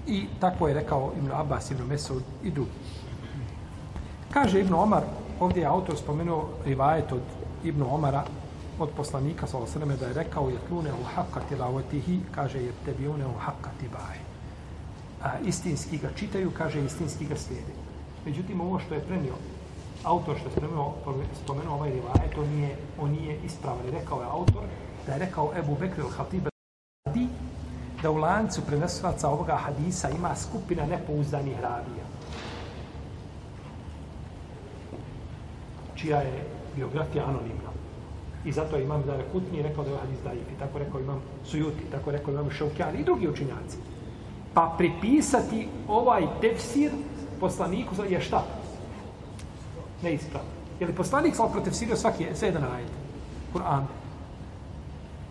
I 0.06 0.26
tako 0.40 0.68
je 0.68 0.74
rekao 0.74 1.12
Ibn 1.18 1.30
Abbas, 1.32 1.70
Ibn 1.70 1.82
Mesud 1.88 2.22
i 2.42 2.50
drugi. 2.50 2.70
Kaže 4.30 4.60
Ibn 4.60 4.74
Omar, 4.74 5.02
ovdje 5.40 5.60
je 5.60 5.66
autor 5.66 5.96
spomenuo 5.96 6.48
rivajet 6.64 7.12
od 7.12 7.22
Ibn 7.64 7.82
Omara, 7.82 8.24
od 8.78 8.90
poslanika, 8.96 9.46
sa 9.46 9.58
osreme 9.58 9.96
da 9.96 10.06
je 10.06 10.14
rekao 10.14 10.48
je 10.48 10.58
tlune 10.68 10.92
u 10.92 11.04
hakati 11.14 11.56
lavatihi, 11.56 12.20
kaže 12.34 12.62
je 12.62 12.72
tebi 12.84 13.08
une 13.08 13.26
u 13.26 13.38
hakati 13.38 13.88
baje. 13.88 14.20
A 15.22 15.38
istinski 15.38 15.98
ga 15.98 16.08
čitaju, 16.16 16.50
kaže 16.58 16.84
istinski 16.84 17.24
ga 17.24 17.36
slijedi. 17.36 17.72
Međutim, 18.24 18.60
ovo 18.60 18.78
što 18.78 18.94
je 18.94 19.00
prenio, 19.00 19.34
autor 20.04 20.36
što 20.38 20.48
je 20.48 20.52
spomenuo, 20.52 20.94
spomenuo 21.44 21.74
ovaj 21.74 21.90
rivaje, 21.90 22.30
to 22.34 22.46
nije, 22.46 22.76
on 23.00 23.10
nije 23.10 23.38
ispravan. 23.44 23.86
Rekao 23.92 24.20
je 24.20 24.26
autor 24.26 24.62
da 25.06 25.12
je 25.12 25.18
rekao 25.18 25.52
Ebu 25.58 25.76
Bekr 25.80 26.02
al-Hatib 26.02 26.54
da 28.02 28.10
u 28.10 28.16
lancu 28.16 28.62
prenosilaca 28.66 29.28
ovoga 29.28 29.56
hadisa 29.56 30.10
ima 30.10 30.36
skupina 30.36 30.86
nepouzdanih 30.86 31.60
ravija. 31.60 32.04
Čija 35.94 36.18
je 36.18 36.44
biografija 36.76 37.24
anonimna. 37.24 37.70
I 38.44 38.52
zato 38.52 38.78
imam 38.78 39.02
da 39.06 39.14
je 39.14 39.24
Kutni 39.32 39.62
rekao 39.62 39.84
da 39.84 39.90
je 39.90 39.94
ovaj 39.94 40.06
hadis 40.06 40.22
daif. 40.24 40.52
I 40.56 40.58
tako 40.58 40.78
rekao 40.78 41.00
imam 41.00 41.20
Sujuti, 41.44 41.84
tako 41.90 42.10
rekao 42.10 42.32
imam 42.32 42.50
Šaukjani 42.50 42.98
i 42.98 43.04
drugi 43.04 43.28
učinjaci. 43.28 43.76
Pa 44.54 44.74
pripisati 44.78 45.68
ovaj 45.88 46.22
tefsir 46.40 46.90
poslaniku 47.40 47.94
je 48.08 48.20
šta? 48.20 48.44
Neispravno. 50.02 50.50
Je 50.80 50.86
li 50.86 50.92
poslanik 50.92 51.34
sam 51.36 51.52
protiv 51.52 51.72
Siriju 51.72 51.96
svaki 51.96 52.26
sve 52.34 52.48
jedan 52.48 52.64
ajet? 52.64 52.90
Kur'an. 53.52 53.86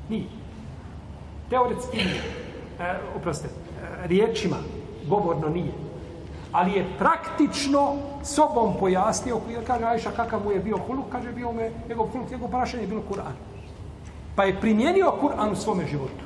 Nije. 0.09 0.25
Teoretski 1.49 1.97
nije. 1.97 2.21
E, 2.79 2.99
uproste, 3.15 3.47
e, 3.47 4.07
riječima, 4.07 4.57
govorno 5.07 5.49
nije. 5.49 5.71
Ali 6.51 6.71
je 6.71 6.87
praktično 6.97 7.95
sobom 8.23 8.73
pojasnio, 8.79 9.39
kaže 9.67 9.85
Ajša 9.85 10.11
kakav 10.11 10.43
mu 10.43 10.51
je 10.51 10.59
bio 10.59 10.77
huluk, 10.77 11.05
kaže 11.11 11.31
bio 11.31 11.51
me, 11.51 11.71
njegov 11.89 12.07
huluk, 12.07 12.29
njegov 12.31 12.49
ponašanje 12.49 12.83
je 12.83 12.87
bilo 12.87 13.01
Kur'an. 13.09 13.33
Pa 14.35 14.43
je 14.43 14.59
primjenio 14.61 15.13
Kur'an 15.21 15.51
u 15.51 15.55
svome 15.55 15.85
životu. 15.85 16.23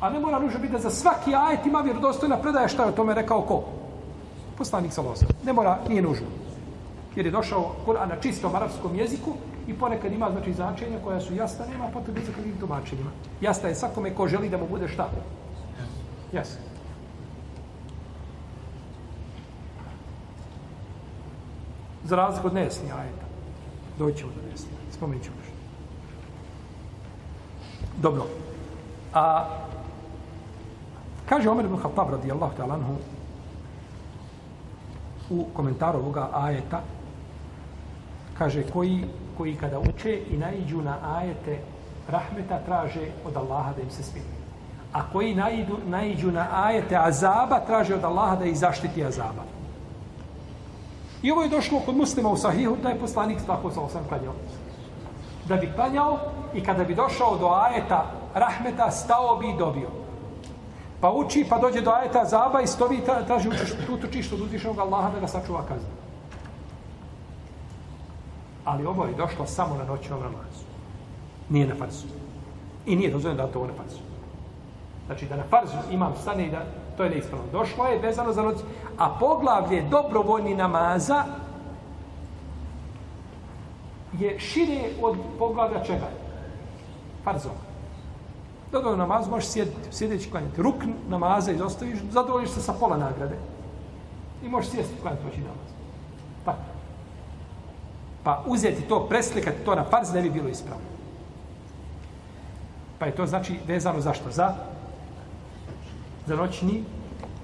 A 0.00 0.10
ne 0.10 0.20
mora 0.20 0.38
nužno 0.38 0.60
biti 0.60 0.72
da 0.72 0.78
za 0.78 0.90
svaki 0.90 1.34
ajet 1.34 1.66
ima 1.66 1.80
vjerodostojna 1.80 2.36
predaja 2.36 2.68
šta 2.68 2.82
je 2.82 2.88
o 2.88 2.92
tome 2.92 3.14
rekao 3.14 3.42
ko? 3.42 3.64
Poslanik 4.58 4.92
sa 4.92 5.02
losa. 5.02 5.26
Ne 5.44 5.52
mora, 5.52 5.78
nije 5.88 6.02
nužno. 6.02 6.26
Jer 7.16 7.26
je 7.26 7.32
došao 7.32 7.72
Kur'an 7.86 8.08
na 8.08 8.16
čistom 8.20 8.54
arapskom 8.54 8.96
jeziku 8.96 9.32
i 9.66 9.74
ponekad 9.74 10.12
ima 10.12 10.30
znači 10.30 10.52
značenja 10.52 10.98
koja 11.04 11.20
su 11.20 11.34
jasna, 11.34 11.66
nema 11.66 11.88
potrebe 11.92 12.20
za 12.20 12.32
kakvim 12.32 12.58
tumačenjima. 12.60 13.10
Jasna 13.40 13.68
je 13.68 13.74
svakome 13.74 14.14
ko 14.14 14.28
želi 14.28 14.48
da 14.48 14.56
mu 14.56 14.66
bude 14.68 14.88
šta. 14.88 15.08
Jasno. 16.32 16.60
Za 22.04 22.16
razliku 22.16 22.46
od 22.46 22.54
nesni 22.54 22.92
ajeta. 22.92 23.26
Doćemo 23.98 24.30
do 24.30 24.50
nesni. 24.50 24.68
Spomenut 24.92 25.24
ćemo 25.24 25.36
što. 25.42 25.56
Dobro. 28.02 28.26
A, 29.14 29.48
kaže 31.28 31.50
Omer 31.50 31.64
ibn 31.64 31.76
Khattab 31.76 32.10
radijallahu 32.10 32.52
ta'ala 32.58 32.74
anhu, 32.74 32.96
u 35.30 35.46
komentaru 35.54 35.98
ovoga 35.98 36.28
ajeta 36.32 36.80
kaže 38.38 38.62
koji, 38.72 39.04
koji 39.36 39.56
kada 39.56 39.78
uče 39.78 40.20
i 40.30 40.36
naiđu 40.36 40.82
na 40.82 40.96
ajete 41.16 41.58
rahmeta 42.08 42.58
traže 42.66 43.08
od 43.24 43.36
Allaha 43.36 43.72
da 43.72 43.82
im 43.82 43.90
se 43.90 44.02
smiluje. 44.02 44.36
A 44.92 45.02
koji 45.12 45.34
naiđu, 45.34 45.76
naiđu 45.86 46.32
na 46.32 46.46
ajete 46.52 46.96
azaba 46.96 47.60
traže 47.66 47.94
od 47.94 48.04
Allaha 48.04 48.36
da 48.36 48.44
ih 48.44 48.58
zaštiti 48.58 49.04
azaba. 49.04 49.44
I 51.22 51.30
ovo 51.30 51.42
je 51.42 51.48
došlo 51.48 51.80
kod 51.80 51.96
muslima 51.96 52.28
u 52.28 52.36
sahihu 52.36 52.76
da 52.82 52.88
je 52.88 52.98
poslanik 53.00 53.38
tako 53.46 53.70
sa 53.70 53.80
osam 53.80 54.04
klanjao. 54.08 54.34
Da 55.48 55.56
bi 55.56 55.72
klanjao 55.74 56.18
i 56.54 56.64
kada 56.64 56.84
bi 56.84 56.94
došao 56.94 57.38
do 57.38 57.48
ajeta 57.48 58.06
rahmeta 58.34 58.90
stao 58.90 59.36
bi 59.36 59.48
i 59.48 59.58
dobio. 59.58 60.05
Pa 61.00 61.10
uči, 61.10 61.46
pa 61.50 61.58
dođe 61.58 61.80
do 61.80 61.90
ajeta 61.90 62.24
zaba 62.24 62.60
i 62.60 62.66
stovi 62.66 63.00
tra, 63.04 63.22
traži 63.26 63.48
učiš, 63.48 63.74
tu 63.86 63.96
tučiš 63.96 64.32
od 64.32 64.40
uzvišenog 64.40 64.78
Allaha 64.78 65.10
da 65.10 65.20
ga 65.20 65.28
sačuva 65.28 65.62
kazna. 65.68 65.88
Ali 68.64 68.86
ovo 68.86 69.04
je 69.04 69.14
došlo 69.14 69.46
samo 69.46 69.76
na 69.76 69.84
noćnom 69.84 70.20
namazu. 70.20 70.64
Nije 71.48 71.66
na 71.66 71.74
farzu. 71.74 72.06
I 72.86 72.96
nije 72.96 73.10
dozvoljeno 73.10 73.42
da 73.42 73.52
to 73.52 73.58
ovo 73.58 73.68
na 73.68 73.74
farzu. 73.74 74.00
Znači 75.06 75.26
da 75.26 75.36
na 75.36 75.44
farzu 75.50 75.76
imam 75.90 76.14
stane 76.22 76.46
i 76.46 76.50
da 76.50 76.64
to 76.96 77.04
je 77.04 77.10
neispravno. 77.10 77.46
Došlo 77.52 77.86
je 77.86 77.98
vezano 77.98 78.32
za 78.32 78.42
noć. 78.42 78.56
A 78.98 79.16
poglavlje 79.20 79.82
dobrovoljni 79.90 80.54
namaza 80.54 81.24
je 84.12 84.40
šire 84.40 84.90
od 85.02 85.16
poglavlja 85.38 85.84
čega? 85.84 86.08
Farzova. 87.24 87.65
Dobro 88.72 88.96
namaz 88.96 89.28
možeš 89.28 89.48
sjediti, 89.48 89.76
sjedeći 89.92 90.30
klanjati. 90.30 90.62
Ruk 90.62 90.74
namaza 91.08 91.52
izostaviš, 91.52 91.98
zadovoljiš 92.10 92.50
se 92.50 92.62
sa 92.62 92.72
pola 92.72 92.96
nagrade. 92.96 93.36
I 94.42 94.48
možeš 94.48 94.70
sjesti 94.70 95.00
klanjati 95.02 95.24
noći 95.24 95.40
namaz. 95.40 95.68
Pa. 96.44 96.56
Pa 98.24 98.42
uzeti 98.46 98.82
to, 98.82 99.06
preslikati 99.08 99.64
to 99.64 99.74
na 99.74 99.84
farz, 99.84 100.12
ne 100.14 100.22
bi 100.22 100.30
bilo 100.30 100.48
ispravno. 100.48 100.84
Pa 102.98 103.06
je 103.06 103.16
to 103.16 103.26
znači 103.26 103.58
vezano 103.66 104.00
za 104.00 104.14
što? 104.14 104.30
Za? 104.30 104.54
Za 106.26 106.36
noćni 106.36 106.84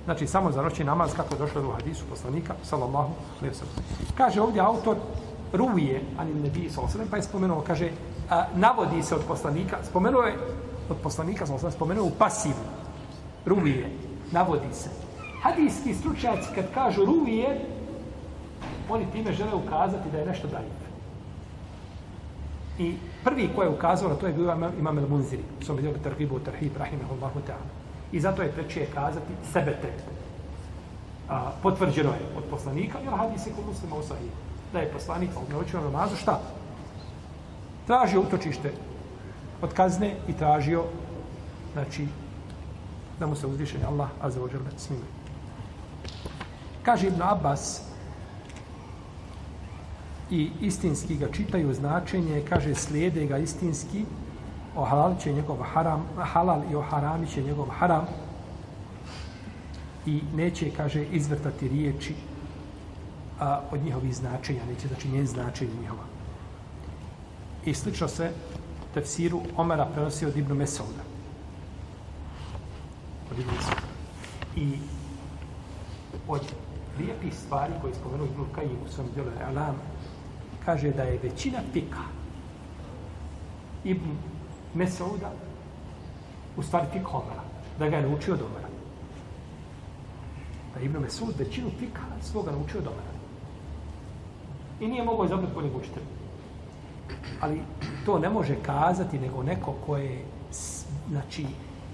Znači, 0.05 0.26
samo 0.26 0.52
za 0.52 0.62
noćni 0.62 0.85
namaz, 0.85 1.14
kako 1.17 1.35
je 1.35 1.38
došlo 1.38 1.69
u 1.69 1.73
hadisu 1.73 2.05
poslanika, 2.11 2.55
sallallahu 2.62 3.11
alaihi 3.41 3.57
wa 3.57 3.64
Kaže 4.17 4.41
ovdje 4.41 4.61
autor, 4.61 4.97
ruvije, 5.52 6.02
ali 6.19 6.35
ne 6.35 6.50
bi 6.50 6.71
sallallahu 6.71 7.11
pa 7.11 7.17
je 7.17 7.23
spomenuo, 7.23 7.62
kaže, 7.67 7.91
a, 8.31 8.45
navodi 8.55 9.02
se 9.02 9.14
od 9.14 9.21
poslanika, 9.29 9.79
spomenuo 9.91 10.23
je 10.23 10.38
od 10.91 10.97
poslanika, 11.03 11.47
sam 11.47 11.59
sam 11.59 11.73
spomenuo, 11.73 12.07
u 12.07 12.11
pasivu. 12.19 12.65
Ruvije, 13.47 13.91
navodi 14.33 14.73
se. 14.73 14.91
Hadijski 15.43 15.95
stručnjaci 15.95 16.49
kad 16.55 16.65
kažu 16.75 17.05
ruvije, 17.05 17.61
oni 18.89 19.07
time 19.12 19.33
žele 19.33 19.55
ukazati 19.55 20.11
da 20.12 20.19
je 20.19 20.27
nešto 20.27 20.49
dajiv. 20.49 20.83
I 22.79 22.95
prvi 23.25 23.51
ko 23.55 23.62
je 23.62 23.69
ukazao 23.69 24.09
na 24.09 24.15
to 24.15 24.27
je 24.27 24.33
bio 24.33 24.57
Imam 24.79 24.99
El 24.99 25.09
Munziri, 25.09 25.43
sam 25.67 25.77
vidio 25.77 25.93
Tarhibu 26.03 26.39
Tarhib, 26.39 26.77
Rahimahullahu 26.77 27.41
ta'ala. 27.47 27.69
I 28.12 28.21
zato 28.21 28.43
je 28.43 28.53
preče 28.53 28.87
kazati 28.95 29.33
sebe 29.53 29.79
te. 29.83 29.93
A, 31.29 31.51
potvrđeno 31.62 32.11
je 32.11 32.37
od 32.37 32.45
poslanika, 32.51 32.99
jer 33.05 33.15
hadis 33.15 33.47
je 33.47 33.53
kod 33.53 33.67
muslima 33.67 33.97
u 33.97 34.03
sahiju. 34.03 34.31
da 34.73 34.79
je 34.79 34.93
poslanik 34.93 35.31
pa 35.35 35.41
u 35.41 35.59
noćnom 35.59 35.85
namazu 35.85 36.17
šta? 36.17 36.41
Tražio 37.87 38.21
utočište 38.21 38.73
od 39.62 39.73
kazne 39.73 40.14
i 40.28 40.33
tražio 40.33 40.85
znači 41.73 42.07
da 43.21 43.26
mu 43.26 43.37
se 43.37 43.47
uzvišenje 43.47 43.85
Allah 43.85 44.09
azza 44.21 44.40
wa 44.40 44.52
jalla 44.52 44.71
smiluje. 44.76 45.09
Kaže 46.83 47.07
Ibn 47.07 47.23
Abbas 47.23 47.83
i 50.31 50.50
istinski 50.61 51.16
ga 51.16 51.28
čitaju 51.33 51.75
značenje, 51.75 52.42
kaže 52.49 52.75
slijede 52.75 53.26
ga 53.26 53.38
istinski, 53.38 54.04
o 54.76 54.85
halal 54.85 55.14
će 55.21 55.33
njegov 55.33 55.57
haram, 55.57 56.07
halal 56.19 56.62
i 56.71 56.75
o 56.75 56.85
će 57.35 57.42
njegov 57.42 57.66
haram 57.69 58.07
i 60.07 60.21
neće, 60.35 60.71
kaže, 60.76 61.04
izvrtati 61.04 61.69
riječi 61.69 62.14
a, 63.40 63.61
od 63.71 63.85
njihovih 63.85 64.16
značenja, 64.16 64.64
neće 64.69 64.88
znači 64.88 65.09
njen 65.09 65.26
značenje 65.26 65.73
njihova. 65.81 66.04
I 67.64 67.75
slično 67.75 68.09
se 68.09 68.31
tefsiru 68.95 69.41
Omara 69.57 69.87
prenosi 69.87 70.27
od 70.27 70.37
Ibnu 70.37 70.55
Mesauda. 70.55 71.03
Od 73.31 73.39
Ibnu 73.39 73.53
Mesauda. 73.53 73.93
I 74.57 74.79
od 76.29 76.43
lijepih 76.99 77.35
stvari 77.35 77.73
koje 77.81 77.91
je 77.91 77.95
spomenuo 77.95 78.27
Ibnu 78.27 78.45
Kajim 78.55 78.79
u 78.87 78.93
svom 78.93 79.07
djelu 79.15 79.31
Alam, 79.49 79.77
kaže 80.65 80.91
da 80.91 81.03
je 81.03 81.19
većina 81.23 81.59
fika 81.73 82.03
Ibn 83.85 84.11
Mesauda 84.75 85.33
u 86.57 86.63
stvari 86.63 86.87
pik 86.93 87.15
Omara, 87.15 87.43
da 87.79 87.89
ga 87.89 87.97
je 87.97 88.03
naučio 88.03 88.35
od 88.35 88.41
Omara. 88.41 88.69
Da 90.75 90.81
je 90.81 90.87
Ibn 90.87 90.99
Mesaud 90.99 91.35
većinu 91.39 91.71
fika 91.79 92.03
svoga 92.23 92.51
naučio 92.51 92.81
od 92.81 92.87
Omara. 92.87 93.13
I 94.81 94.87
nije 94.87 95.05
mogao 95.05 95.25
izabrati 95.25 95.55
boljeg 95.55 95.77
učitelja. 95.77 96.22
Ali 97.40 97.61
to 98.07 98.19
ne 98.19 98.31
može 98.31 98.57
kazati 98.62 99.19
nego 99.19 99.42
neko 99.42 99.75
ko 99.87 99.97
je 99.97 100.25
znači, 101.09 101.47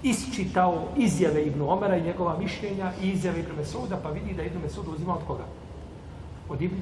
isčitao 0.03 0.87
izjave 0.97 1.43
Ibn 1.43 1.61
Omara 1.61 1.97
i 1.97 2.03
njegova 2.03 2.37
mišljenja 2.37 2.91
i 3.01 3.09
izjave 3.09 3.39
Ibn 3.39 3.55
Mesuda, 3.57 3.97
pa 4.03 4.09
vidi 4.09 4.33
da 4.33 4.43
Ibnu 4.43 4.59
Mesud 4.59 4.87
uzima 4.87 5.15
od 5.15 5.21
koga? 5.27 5.43
Od 6.49 6.61
Ibnu, 6.61 6.77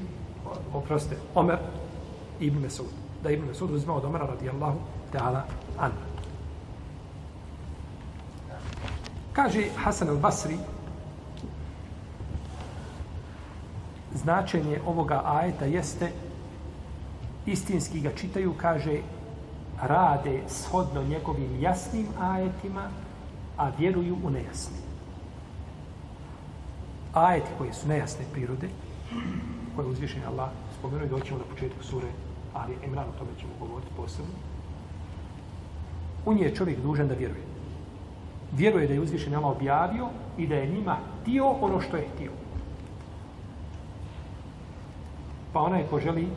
oproste, 0.74 1.18
Omer 1.36 1.58
i 2.40 2.46
Ibn 2.46 2.62
Mesud. 2.62 2.88
Da 3.24 3.32
Ibn 3.32 3.48
Mesud 3.48 3.72
uzima 3.72 3.96
od 3.96 4.06
Omara 4.06 4.26
radijallahu 4.26 4.78
ta'ala 5.14 5.42
an. 5.80 5.92
Kaže 9.34 9.64
Hasan 9.76 10.08
al-Basri, 10.08 10.58
značenje 14.14 14.80
ovoga 14.86 15.22
ajeta 15.26 15.66
jeste 15.66 16.12
istinski 17.48 18.00
ga 18.00 18.12
čitaju, 18.16 18.54
kaže 18.58 19.00
rade 19.82 20.42
shodno 20.48 21.04
njegovim 21.04 21.60
jasnim 21.62 22.06
ajetima, 22.20 22.90
a 23.58 23.70
vjeruju 23.80 24.18
u 24.24 24.30
nejasnim. 24.30 24.82
Ajeti 27.14 27.50
koje 27.58 27.74
su 27.74 27.88
nejasne 27.88 28.26
prirode, 28.34 28.70
koje 29.76 29.86
je 29.86 29.92
uzvišen 29.92 30.24
Allah 30.28 30.50
spomenuo 30.80 31.06
i 31.06 31.10
doćemo 31.10 31.40
na 31.40 31.46
početku 31.46 31.84
sure, 31.84 32.08
ali 32.54 32.78
Imran 32.86 33.06
o 33.10 33.18
tome 33.20 33.32
ćemo 33.40 33.52
govoriti 33.60 33.92
posebno. 33.98 34.34
U 36.26 36.34
nje 36.34 36.44
je 36.44 36.56
čovjek 36.56 36.80
dužan 36.80 37.08
da 37.08 37.14
vjeruje. 37.14 37.44
Vjeruje 38.52 38.88
da 38.88 38.94
je 38.94 39.02
uzvišen 39.02 39.36
Allah 39.36 39.56
objavio 39.56 40.08
i 40.38 40.48
da 40.48 40.56
je 40.56 40.72
njima 40.72 40.98
htio 41.22 41.48
ono 41.48 41.82
što 41.82 41.98
je 41.98 42.08
htio. 42.16 42.32
Pa 45.54 45.62
onaj 45.62 45.84
ko 45.90 46.00
želi 46.00 46.28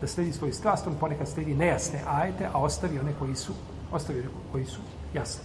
da 0.00 0.06
sledi 0.06 0.32
svoju 0.32 0.52
strast, 0.52 0.86
on 0.86 0.94
ponekad 1.00 1.28
sledi 1.28 1.54
nejasne 1.54 2.00
ajete, 2.08 2.48
a 2.52 2.58
ostavi 2.58 2.98
one 2.98 3.12
koji 3.18 3.34
su, 3.34 3.52
ostavi 3.92 4.20
one 4.20 4.28
koji 4.52 4.66
su 4.66 4.80
jasni. 5.14 5.44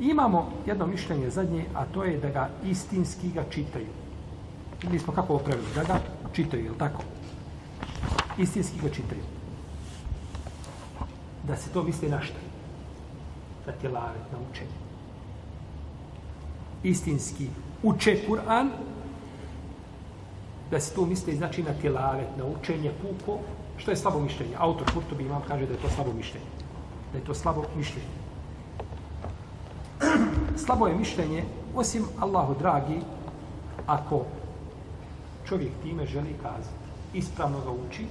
I 0.00 0.04
imamo 0.08 0.52
jedno 0.66 0.86
mišljenje 0.86 1.30
zadnje, 1.30 1.64
a 1.74 1.84
to 1.84 2.04
je 2.04 2.18
da 2.18 2.28
ga 2.30 2.48
istinski 2.64 3.30
ga 3.32 3.44
čitaju. 3.50 3.86
Mi 4.90 4.98
smo 4.98 5.12
kako 5.12 5.34
opravili? 5.34 5.66
Da 5.74 5.84
ga 5.84 6.00
čitaju, 6.32 6.64
je 6.64 6.78
tako? 6.78 7.02
Istinski 8.38 8.78
ga 8.82 8.88
čitaju. 8.88 9.22
Da 11.46 11.56
se 11.56 11.70
to 11.70 11.82
misli 11.82 12.08
na 12.08 12.22
šta? 12.22 12.38
Na 13.66 13.72
tjelavet, 13.72 14.32
na 14.32 14.38
učenje. 14.50 14.80
Istinski 16.82 17.48
uče 17.82 18.16
Kur'an, 18.28 18.70
da 20.70 20.80
se 20.80 20.94
tu 20.94 21.06
misli 21.06 21.36
znači 21.36 21.62
na 21.62 21.72
tilavet, 21.72 22.28
na 22.36 22.44
učenje 22.44 22.92
puko, 23.02 23.38
što 23.76 23.90
je 23.90 23.96
slabo 23.96 24.20
mišljenje. 24.20 24.54
Autor 24.58 24.92
Kurtobi 24.94 25.24
imam 25.24 25.42
kaže 25.48 25.66
da 25.66 25.72
je 25.72 25.80
to 25.80 25.90
slabo 25.90 26.12
mišljenje. 26.12 26.46
Da 27.12 27.18
je 27.18 27.24
to 27.24 27.34
slabo 27.34 27.64
mišljenje. 27.76 28.20
slabo 30.64 30.86
je 30.86 30.94
mišljenje, 30.94 31.44
osim 31.74 32.04
Allahu 32.20 32.54
dragi, 32.58 33.00
ako 33.86 34.24
čovjek 35.44 35.72
time 35.82 36.06
želi 36.06 36.34
kazati, 36.42 36.76
ispravno 37.14 37.58
ga 37.60 37.70
uči, 37.70 38.06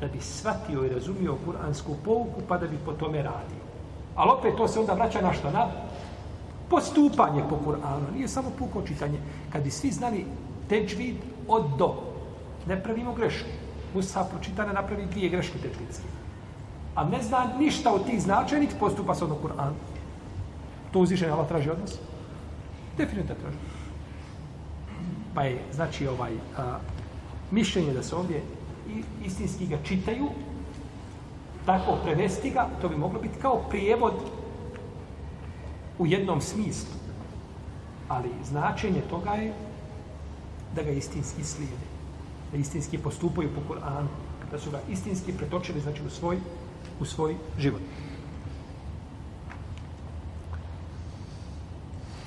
da 0.00 0.08
bi 0.08 0.20
shvatio 0.20 0.84
i 0.84 0.88
razumio 0.88 1.36
kuransku 1.44 1.96
pouku, 2.04 2.40
pa 2.48 2.58
da 2.58 2.66
bi 2.66 2.78
po 2.84 2.92
tome 2.92 3.22
radio. 3.22 3.62
Ali 4.16 4.30
opet 4.30 4.56
to 4.56 4.68
se 4.68 4.80
onda 4.80 4.92
vraća 4.92 5.20
na 5.20 5.32
što? 5.32 5.50
Na 5.50 5.68
postupanje 6.70 7.42
po 7.50 7.58
Kur'anu. 7.66 8.14
Nije 8.14 8.28
samo 8.28 8.50
puko 8.58 8.82
čitanje. 8.86 9.18
Kad 9.52 9.62
bi 9.62 9.70
svi 9.70 9.90
znali 9.90 10.26
teđvid 10.68 11.16
od 11.48 11.76
do, 11.78 11.94
ne 12.66 12.82
pravimo 12.82 13.14
grešku. 13.14 13.48
Musa 13.94 14.24
pročita 14.24 14.66
ne 14.66 14.72
napravi 14.72 15.06
dvije 15.06 15.28
greške 15.28 15.58
teđvidske. 15.58 16.04
A 16.94 17.04
ne 17.04 17.22
zna 17.22 17.46
ništa 17.58 17.92
od 17.92 18.06
tih 18.06 18.22
značajnih, 18.22 18.70
postupa 18.80 19.14
se 19.14 19.24
od 19.24 19.30
Kur'an. 19.42 19.72
To 20.92 21.00
uzvišenje 21.00 21.32
Allah 21.32 21.48
traži 21.48 21.70
od 21.70 21.80
nas? 21.80 21.98
Definitivno 22.96 23.40
traži. 23.40 23.56
Pa 25.34 25.42
je, 25.42 25.58
znači, 25.72 26.08
ovaj, 26.08 26.32
a, 26.56 26.78
mišljenje 27.50 27.92
da 27.92 28.02
se 28.02 28.16
ovdje 28.16 28.42
istinski 29.24 29.66
ga 29.66 29.78
čitaju, 29.84 30.28
tako 31.66 31.96
prevesti 32.04 32.50
ga, 32.50 32.68
to 32.80 32.88
bi 32.88 32.96
moglo 32.96 33.20
biti 33.20 33.38
kao 33.42 33.62
prijevod 33.70 34.14
u 35.98 36.06
jednom 36.06 36.40
smislu. 36.40 36.94
Ali 38.08 38.28
značenje 38.44 39.00
toga 39.10 39.30
je 39.30 39.54
da 40.74 40.82
ga 40.82 40.90
istinski 40.90 41.44
slijede. 41.44 41.86
Da 42.52 42.58
istinski 42.58 42.98
postupaju 42.98 43.50
po 43.54 43.74
Kur'anu. 43.74 44.08
Da 44.50 44.58
su 44.58 44.70
ga 44.70 44.80
istinski 44.88 45.32
pretočili, 45.32 45.80
znači, 45.80 46.02
u 46.06 46.10
svoj, 46.10 46.38
u 47.00 47.04
svoj 47.04 47.36
život. 47.58 47.80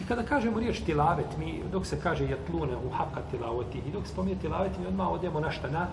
I 0.01 0.05
kada 0.07 0.23
kažemo 0.23 0.59
riječ 0.59 0.79
tilavet, 0.79 1.37
mi, 1.37 1.61
dok 1.71 1.85
se 1.85 1.99
kaže 2.01 2.29
jatlune 2.29 2.75
u 2.75 2.89
haka 2.89 3.21
tilavoti, 3.31 3.77
i 3.77 3.91
dok 3.91 4.07
spominje 4.07 4.35
tilavet, 4.41 4.71
mi 4.79 4.87
odmah 4.87 5.07
odemo 5.07 5.39
na 5.39 5.51
šta 5.51 5.69
na? 5.69 5.87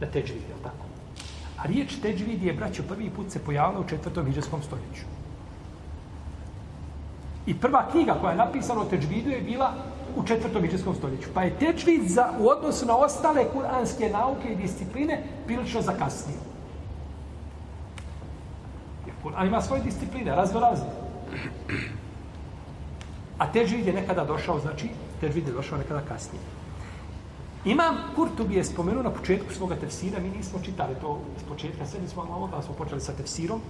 Na 0.00 0.06
teđvid, 0.06 0.42
je 0.42 0.62
tako? 0.62 0.86
A 1.58 1.66
riječ 1.66 1.94
teđvid 2.02 2.42
je, 2.42 2.52
braćo, 2.52 2.82
prvi 2.88 3.10
put 3.10 3.30
se 3.30 3.44
pojavila 3.44 3.80
u 3.80 3.88
četvrtom 3.88 4.26
hiđarskom 4.26 4.62
stoljeću. 4.62 5.04
I 7.46 7.54
prva 7.54 7.86
knjiga 7.90 8.16
koja 8.20 8.30
je 8.30 8.36
napisana 8.38 8.80
o 8.80 8.84
teđvidu 8.84 9.30
je 9.30 9.40
bila 9.40 9.72
u 10.16 10.26
četvrtom 10.26 10.62
hiđarskom 10.62 10.94
stoljeću. 10.94 11.28
Pa 11.34 11.42
je 11.42 11.58
tečvid 11.58 12.08
za, 12.08 12.32
u 12.38 12.48
odnosu 12.48 12.86
na 12.86 12.96
ostale 12.96 13.44
kuranske 13.52 14.08
nauke 14.08 14.52
i 14.52 14.56
discipline 14.56 15.22
prilično 15.46 15.82
zakasnio. 15.82 16.38
Jer 19.06 19.14
Kur'an 19.24 19.46
ima 19.46 19.62
svoje 19.62 19.82
discipline, 19.82 20.36
razno 20.36 20.60
razne. 20.60 20.86
A 23.38 23.52
teđvid 23.52 23.86
je 23.86 23.92
nekada 23.92 24.24
došao, 24.24 24.60
znači, 24.60 24.88
teđvid 25.20 25.48
je 25.48 25.52
došao 25.52 25.78
nekada 25.78 26.00
kasnije. 26.00 26.42
Imam 27.64 27.96
Kurtubi 28.14 28.54
je 28.54 28.64
spomenuo 28.64 29.02
na 29.02 29.10
početku 29.10 29.52
svoga 29.52 29.76
tefsira, 29.76 30.18
mi 30.20 30.28
nismo 30.28 30.58
čitali 30.62 30.94
to 31.00 31.20
s 31.40 31.42
početka, 31.48 31.86
sve 31.86 32.00
nismo 32.00 32.24
malo, 32.24 32.48
da 32.48 32.62
smo 32.62 32.74
počeli 32.74 33.00
sa 33.00 33.12
tefsirom. 33.12 33.60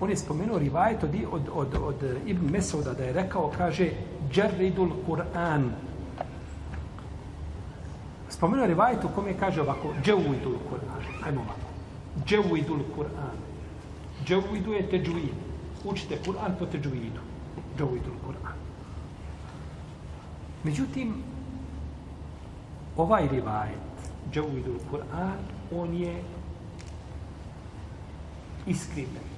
On 0.00 0.10
je 0.10 0.16
spomenuo 0.16 0.58
rivajet 0.58 1.04
od, 1.04 1.14
od, 1.32 1.42
od, 1.54 1.74
od 1.82 2.04
Ibn 2.26 2.50
Mesauda 2.50 2.92
da 2.92 3.04
je 3.04 3.12
rekao, 3.12 3.52
kaže, 3.58 3.90
Džerridul 4.32 4.90
Kur'an. 5.08 5.70
Spomenuo 8.34 8.66
rivajet 8.66 9.04
u 9.04 9.08
kome 9.14 9.34
kaže 9.38 9.60
ovako, 9.62 9.94
Dževuidul 10.04 10.56
Kur'an. 10.70 11.02
Hajmo 11.22 11.40
ovako. 11.40 11.68
Dževuidul 12.26 12.80
Kur'an. 12.96 13.38
Dževuidu 14.26 14.72
je 14.72 14.90
teđuid. 14.90 15.36
Učite 15.84 16.18
Kur'an 16.26 16.58
po 16.58 16.66
teđuidu. 16.66 17.20
Dževuidul 17.78 18.18
Kur'an. 18.26 18.58
Međutim, 20.64 21.14
ovaj 22.96 23.28
rivajet, 23.28 24.10
Džavuidul 24.32 24.78
Kur'an, 24.90 25.38
on 25.76 25.94
je 25.94 26.22
iskrivljen. 28.66 29.30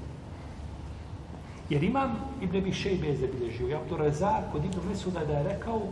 Jer 1.71 1.85
imam 1.85 2.17
Ibn 2.41 2.57
Abi 2.57 2.73
Šejbe 2.73 3.07
je 3.07 3.17
zabilježio, 3.17 3.69
ja 3.69 3.81
to 3.89 3.97
razar 3.97 4.43
kod 4.53 4.65
Ibn 4.65 4.89
Mesuda 4.89 5.25
da 5.25 5.33
je 5.33 5.43
rekao, 5.43 5.83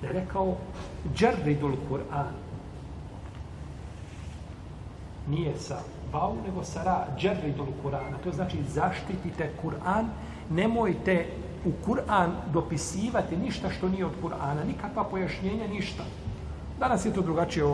da 0.00 0.06
je 0.06 0.12
rekao 0.12 0.56
džerridul 1.14 1.72
Kur'an, 1.90 2.32
nije 5.28 5.58
sa 5.58 5.78
vau, 6.12 6.36
nego 6.46 6.64
sa 6.64 6.82
ra, 6.82 7.06
džerridul 7.18 7.66
Kur'ana. 7.84 8.18
To 8.24 8.32
znači 8.32 8.56
zaštitite 8.68 9.50
Kur'an, 9.62 10.06
nemojte 10.50 11.26
u 11.64 11.72
Kur'an 11.86 12.30
dopisivati 12.52 13.36
ništa 13.36 13.70
što 13.70 13.88
nije 13.88 14.06
od 14.06 14.12
Kur'ana, 14.22 14.66
nikakva 14.66 15.04
pojašnjenja, 15.04 15.66
ništa. 15.68 16.04
Danas 16.78 17.04
je 17.06 17.12
to 17.12 17.22
drugačije, 17.22 17.64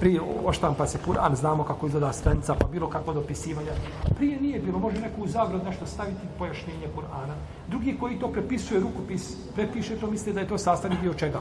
prije 0.00 0.20
oštampa 0.44 0.86
se 0.86 0.98
Kur'an, 1.06 1.34
znamo 1.34 1.64
kako 1.64 1.86
izgleda 1.86 2.12
stranica, 2.12 2.54
pa 2.54 2.66
bilo 2.66 2.88
kako 2.88 3.12
dopisivanja. 3.12 3.72
Prije 4.16 4.40
nije 4.40 4.60
bilo, 4.60 4.78
može 4.78 5.00
neku 5.00 5.26
zagrad 5.28 5.64
nešto 5.64 5.86
staviti 5.86 6.26
pojašnjenje 6.38 6.88
Kur'ana. 6.96 7.34
Drugi 7.68 7.96
koji 8.00 8.18
to 8.18 8.28
prepisuje 8.28 8.80
rukopis, 8.80 9.36
prepiše 9.54 9.96
to, 9.96 10.10
misle 10.10 10.32
da 10.32 10.40
je 10.40 10.48
to 10.48 10.58
sastavni 10.58 10.96
dio 11.02 11.14
čega? 11.14 11.40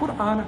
Kur'ana. 0.00 0.44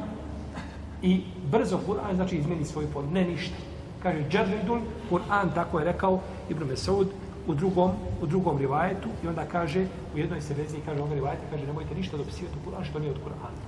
I 1.02 1.22
brzo 1.50 1.78
Kur'an 1.86 2.14
znači 2.14 2.36
izmeni 2.36 2.64
svoju 2.64 2.88
formu, 2.92 3.10
ne 3.10 3.24
ništa. 3.24 3.56
Kaže 4.02 4.24
Džerridul, 4.30 4.80
Kur'an, 5.10 5.54
tako 5.54 5.78
je 5.78 5.84
rekao 5.84 6.20
Ibn 6.48 6.64
Mesaud, 6.64 7.08
u 7.46 7.54
drugom, 7.54 7.90
u 8.22 8.26
drugom 8.26 8.58
rivajetu 8.58 9.08
i 9.24 9.28
onda 9.28 9.44
kaže, 9.44 9.86
u 10.14 10.18
jednoj 10.18 10.40
se 10.40 10.54
verziji 10.54 10.82
kaže 10.86 11.00
ovom 11.00 11.12
rivajetu, 11.12 11.42
kaže 11.50 11.66
nemojte 11.66 11.94
ništa 11.94 12.16
dopisivati 12.16 12.56
u 12.58 12.70
Kur'an 12.70 12.84
što 12.84 12.98
nije 12.98 13.10
od 13.10 13.18
Kur'ana. 13.18 13.60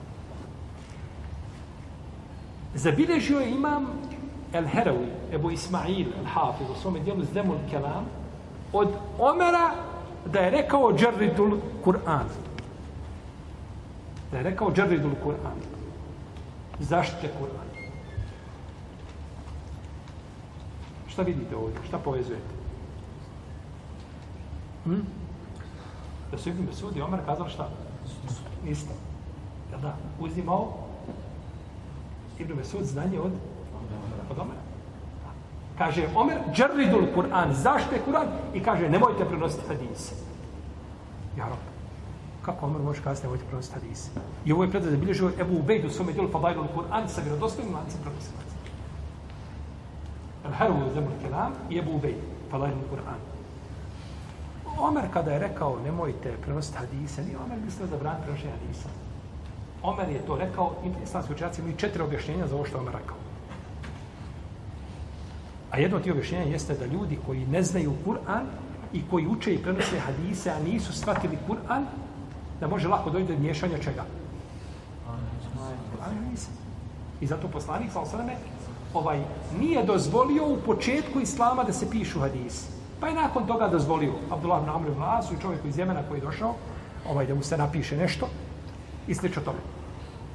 Zabilježio 2.75 3.39
je 3.39 3.51
imam 3.51 3.87
El 4.53 4.65
Herawi, 4.65 5.09
Ebu 5.33 5.51
Ismail 5.51 6.07
El 6.19 6.27
Hafiz, 6.35 6.67
u 6.71 6.81
svome 6.81 7.01
dijelu 7.01 7.25
Zemul 7.35 7.57
Kelam, 7.71 8.05
od 8.73 8.89
Omera 9.19 9.71
da 10.33 10.39
je 10.39 10.51
rekao 10.51 10.93
Džerridul 10.97 11.59
Kur'an. 11.85 12.27
Da 14.33 14.39
je 14.39 14.43
rekao 14.43 14.73
Džerridul 14.73 15.15
Kur'an. 15.25 15.61
Zaštite 16.79 17.29
Kur'an. 17.41 17.69
Šta 21.09 21.23
vidite 21.23 21.57
ovdje? 21.57 21.79
Šta 21.89 21.99
povezujete? 21.99 22.55
Hm? 24.85 25.01
Da 26.31 26.39
su 26.39 26.49
Ibn 26.49 26.67
Besud 26.67 26.97
i 26.97 27.03
Omer 27.03 27.21
kazali 27.27 27.51
šta? 27.51 27.69
Isto. 28.67 28.93
Jel 29.71 29.81
da? 29.81 29.97
Uzimao 30.21 30.73
Ibn 32.39 32.57
Besud 32.57 32.85
znanje 32.85 33.21
od, 33.21 33.33
od 34.31 34.39
Omera. 34.39 34.61
Kaže, 35.79 36.09
Omer, 36.15 36.39
džerridul 36.53 37.07
Kur'an, 37.15 37.53
zašto 37.53 37.95
je 37.95 38.03
Kur'an? 38.07 38.27
I 38.55 38.63
kaže, 38.63 38.89
nemojte 38.89 39.25
prenositi 39.25 39.69
hadise. 39.69 40.15
Ja 41.39 41.49
rob, 41.49 41.72
kako 42.43 42.67
Omer 42.67 42.83
može 42.83 43.03
kazati, 43.03 43.27
nemojte 43.27 43.45
prenositi 43.45 43.75
hadise? 43.75 44.11
I 44.45 44.53
ovo 44.53 44.65
je 44.65 44.71
predaj 44.71 44.91
da 44.91 44.97
bilježio 44.97 45.33
Ebu 45.41 45.59
Ubejdu, 45.59 45.91
svome 45.91 46.13
dijelu 46.13 46.31
Fadajlul 46.31 46.67
Kur'an, 46.77 47.09
sa 47.09 47.21
vjerodostojnim 47.21 47.75
lancem 47.75 48.01
prenositi 48.03 48.35
hadise. 48.37 48.57
Al-Haru 50.45 50.95
zemlju 50.95 51.11
kelam 51.23 51.53
i 51.71 51.79
Ebu 51.79 51.97
Ubejdu, 51.97 52.27
Fadajlul 52.51 52.89
Kur'an. 52.91 53.21
Omer 54.79 55.05
kada 55.13 55.33
je 55.33 55.39
rekao 55.39 55.79
nemojte 55.85 56.35
prenositi 56.43 56.79
hadise, 56.79 57.25
nije 57.25 57.39
Omer 57.39 57.59
mislio 57.65 57.87
da 57.87 57.97
bran 57.97 58.17
prenošenje 58.23 58.53
hadisa. 58.53 58.89
Omer 59.83 60.09
je 60.09 60.27
to 60.27 60.37
rekao, 60.37 60.73
islamski 61.05 61.33
učenjaci 61.33 61.61
imaju 61.61 61.77
četiri 61.77 62.03
objašnjenja 62.03 62.47
za 62.47 62.55
ovo 62.55 62.65
što 62.65 62.79
Omer 62.79 62.95
rekao. 62.95 63.17
A 65.71 65.79
jedno 65.79 65.97
od 65.97 66.03
tih 66.03 66.13
objašnjenja 66.13 66.45
jeste 66.45 66.75
da 66.75 66.87
ljudi 66.87 67.19
koji 67.27 67.47
ne 67.47 67.63
znaju 67.63 67.93
Kur'an 68.07 68.45
i 68.93 69.03
koji 69.11 69.27
uče 69.27 69.55
i 69.55 69.63
prenose 69.63 69.99
hadise, 69.99 70.51
a 70.51 70.59
nisu 70.59 70.93
shvatili 70.93 71.39
Kur'an, 71.49 71.85
da 72.63 72.69
može 72.69 72.89
lako 72.89 73.11
dojde 73.11 73.35
do 73.35 73.41
miješanja 73.41 73.79
čega? 73.79 74.05
I 77.21 77.27
zato 77.27 77.49
poslanik, 77.49 77.91
sa 77.93 78.01
osaname, 78.01 78.37
ovaj, 78.95 79.21
nije 79.59 79.83
dozvolio 79.85 80.47
u 80.47 80.57
početku 80.67 81.21
Islama 81.21 81.65
da 81.65 81.73
se 81.73 81.91
pišu 81.91 82.21
hadisi. 82.21 82.69
Pa 83.01 83.09
je 83.09 83.15
nakon 83.15 83.47
toga 83.47 83.69
dozvolio 83.69 84.13
Abdullah 84.31 84.63
ibn 84.63 84.71
Amr 84.71 84.89
ibn 84.89 85.03
Asu 85.03 85.35
i 85.35 85.41
čovjeku 85.43 85.69
iz 85.69 85.79
Jemena 85.79 86.03
koji 86.09 86.19
je 86.19 86.25
došao, 86.25 86.55
ovaj, 87.11 87.27
da 87.27 87.35
mu 87.35 87.43
se 87.43 87.59
napiše 87.59 87.97
nešto 87.97 88.29
i 89.07 89.15
slično 89.15 89.43
tome. 89.43 89.59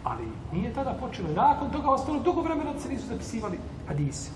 Ali 0.04 0.28
nije 0.52 0.74
tada 0.74 0.98
počelo. 1.00 1.30
Nakon 1.36 1.72
toga 1.72 1.90
ostalo 1.90 2.20
dugo 2.20 2.42
vremena 2.42 2.74
da 2.74 2.80
se 2.80 2.90
nisu 2.90 3.08
zapisivali 3.08 3.60
hadisi. 3.88 4.32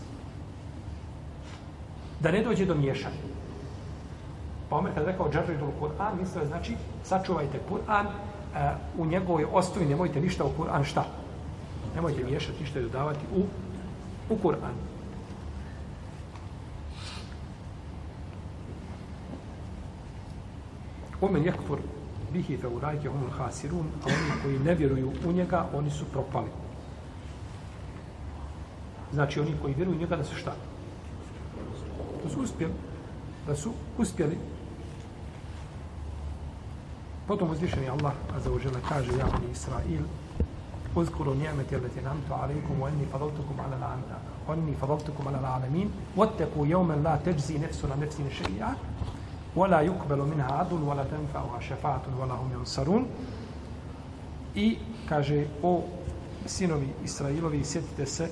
Da 2.19 2.31
ne 2.31 2.43
dođe 2.43 2.65
do 2.65 2.75
miješanja. 2.75 3.40
Pa 4.71 4.77
Omer 4.77 4.93
kada 4.93 5.05
rekao 5.05 5.31
Džarridul 5.31 5.71
Kur'an, 5.79 6.19
mislio 6.19 6.41
je 6.41 6.47
znači 6.47 6.75
sačuvajte 7.03 7.59
Kur'an 7.69 8.05
uh, 8.05 8.11
u 8.97 9.05
njegovoj 9.05 9.45
osnovi, 9.51 9.85
nemojte 9.85 10.21
ništa 10.21 10.45
u 10.45 10.51
Kur'an 10.59 10.83
šta? 10.83 11.05
Nemojte 11.95 12.23
miješati 12.23 12.59
ništa 12.59 12.79
i 12.79 12.83
dodavati 12.83 13.19
u, 13.35 13.43
u 14.33 14.37
Kur'an. 14.43 14.75
Omen 21.21 21.45
jekfur 21.45 21.79
bihi 22.33 22.57
fe 22.57 22.67
urajke 22.67 23.09
humul 23.09 23.29
hasirun, 23.29 23.85
a 24.03 24.07
oni 24.07 24.41
koji 24.43 24.59
ne 24.59 24.75
vjeruju 24.75 25.11
u 25.25 25.31
njega, 25.31 25.65
oni 25.73 25.89
su 25.89 26.05
propali. 26.05 26.49
Znači, 29.13 29.39
oni 29.39 29.51
koji 29.61 29.73
vjeruju 29.73 29.97
u 29.97 29.99
njega 29.99 30.15
da 30.15 30.23
su 30.23 30.35
šta? 30.35 30.55
Da 32.23 32.29
su 32.29 32.41
uspjeli. 32.41 32.73
Da 33.47 33.55
su 33.55 33.71
uspjeli. 33.97 34.37
Potom 37.30 37.50
uzvišeni 37.50 37.88
Allah, 37.88 38.12
a 38.36 38.40
za 38.40 38.52
uđele, 38.52 38.80
kaže, 38.88 39.18
ja 39.18 39.26
mi 39.26 39.50
Israil, 39.52 40.02
uzkuru 40.94 41.34
nijemeti 41.34 41.76
alati 41.76 42.00
namtu 42.00 42.32
alaikum, 42.34 42.80
wa 42.82 42.88
inni 42.88 43.06
fadaltukum 43.12 43.60
ala 43.60 43.76
la'amta, 43.76 44.16
wa 44.48 44.56
inni 44.56 44.74
fadaltukum 44.74 45.26
ala 45.26 45.40
la'alamin, 45.40 45.88
wattaku 46.16 46.66
jevmen 46.66 47.02
la 47.02 47.16
teđzi 47.18 47.58
nefsu 47.58 47.88
na 47.88 47.96
nefsi 47.96 48.22
nešeija, 48.22 48.74
ولا 49.56 49.80
يقبل 49.80 50.18
منها 50.18 50.52
عدل 50.52 50.82
ولا 50.82 51.04
تنفعها 51.04 51.60
شفاعة 51.60 52.02
ولا 52.20 52.34
هم 52.34 52.50
ينصرون 52.52 53.06
i 54.54 54.78
kaže 55.08 55.46
o 55.62 55.82
sinovi 56.46 56.88
Israilovi 57.04 57.64
sjetite 57.64 58.06
se 58.06 58.28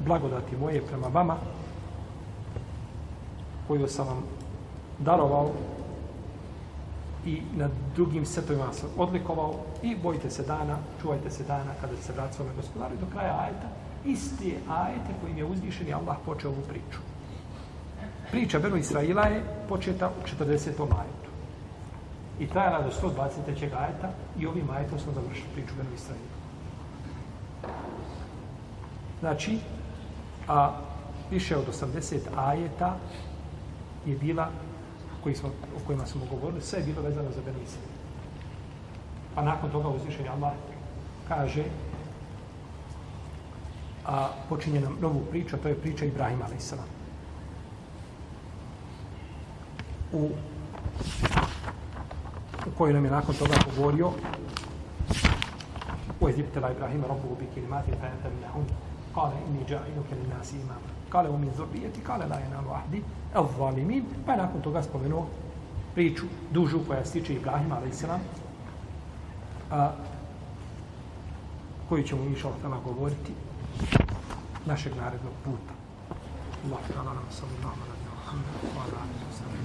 blagodati 0.00 0.56
moje 0.56 0.82
prema 0.82 1.06
vama 1.06 1.36
koju 3.68 3.88
sam 3.88 4.06
vam 4.06 4.22
darovao 4.98 5.50
i 7.25 7.41
na 7.55 7.69
drugim 7.95 8.25
setovima 8.25 8.73
se 8.73 8.87
odlikovao 8.97 9.55
i 9.83 9.95
bojite 9.95 10.29
se 10.29 10.43
dana, 10.43 10.77
čuvajte 11.01 11.29
se 11.29 11.43
dana 11.43 11.71
kada 11.81 11.97
se 12.01 12.13
vrati 12.13 12.35
svome 12.35 12.51
gospodaru 12.55 12.95
do 12.95 13.05
kraja 13.13 13.39
ajeta 13.39 13.67
isti 14.05 14.55
ajete 14.69 15.13
kojim 15.21 15.37
je 15.37 15.45
uzvišen 15.45 15.93
Allah 15.93 16.17
počeo 16.25 16.51
ovu 16.51 16.61
priču 16.69 16.99
priča 18.33 18.59
Benu 18.59 18.77
Israila 18.77 19.25
je 19.29 19.43
početa 19.69 20.09
u 20.09 20.27
40. 20.43 20.69
ajetu. 20.79 21.29
I 22.39 22.47
trajala 22.47 22.81
do 22.81 22.89
123. 22.89 23.69
ajeta 23.77 24.09
i 24.39 24.47
ovim 24.47 24.69
ajetom 24.69 24.99
smo 24.99 25.13
završili 25.13 25.53
priču 25.53 25.73
Benu 25.77 25.89
Israila. 25.95 26.33
Znači, 29.19 29.59
a 30.47 30.71
više 31.31 31.57
od 31.57 31.65
80 31.67 32.17
ajeta 32.35 32.95
je 34.05 34.15
bila 34.15 34.49
koji 35.23 35.35
smo, 35.35 35.49
o 35.49 35.79
kojima 35.87 36.05
smo 36.05 36.21
govorili, 36.31 36.61
sve 36.61 36.79
je 36.79 36.85
bilo 36.85 37.01
vezano 37.01 37.31
za 37.31 37.41
Benu 37.45 37.59
Pa 39.35 39.41
nakon 39.41 39.71
toga 39.71 39.89
uzvišenje 39.89 40.29
Allah 40.29 40.53
kaže 41.27 41.63
a 44.05 44.29
počinje 44.49 44.79
nam 44.79 44.97
novu 45.01 45.21
priču, 45.31 45.55
a 45.55 45.59
to 45.59 45.67
je 45.67 45.79
priča 45.79 46.05
Ibrahima 46.05 46.45
a.s 46.45 46.73
u, 50.13 50.29
u 52.67 52.71
kojoj 52.77 52.93
nam 52.93 53.05
je 53.05 53.11
nakon 53.11 53.35
toga 53.35 53.55
govorio 53.65 54.11
u 56.21 56.29
Ezibtela 56.29 56.71
Ibrahima 56.71 57.07
Rabbu 57.07 57.35
bi 57.39 57.47
kilimati 57.53 57.91
fa 57.91 58.07
enta 58.07 58.29
minahum 58.35 58.65
kale 59.15 59.33
inni 59.47 59.65
ja'iluke 59.69 60.15
li 60.15 60.27
nasi 60.37 60.55
imama 60.55 60.92
kale 61.13 61.29
u 61.29 61.37
min 61.37 61.51
zurbijeti 61.57 62.01
kale 62.01 62.25
la 62.25 62.37
jenalu 62.39 62.69
ahdi 62.73 63.03
el 63.35 63.45
zalimin 63.57 64.03
pa 64.25 64.31
je 64.31 64.37
nakon 64.37 64.61
toga 64.61 64.83
spomenuo 64.83 65.27
priču 65.95 66.25
dužu 66.51 66.79
koja 66.87 67.05
se 67.05 67.11
tiče 67.11 67.33
Ibrahima 67.33 67.75
ali 67.75 67.89
a.s. 67.89 68.03
A, 69.71 69.91
koju 71.89 72.03
ćemo 72.03 72.23
inša 72.23 72.47
Allah 72.47 72.83
govoriti 72.83 73.33
našeg 74.65 74.93
narednog 74.95 75.33
puta. 75.43 75.73
Allah 76.65 76.79
ta'ala 76.89 77.13
nam 77.13 77.27
sallallahu 77.29 77.79
alaihi 77.83 78.07
wa 78.09 78.21
sallam 78.25 78.43
wa 78.75 78.83
alaihi 79.03 79.23
wa 79.27 79.33
sallam 79.37 79.63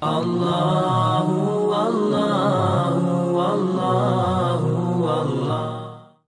Allahu 0.00 1.72
Allahu. 1.72 2.66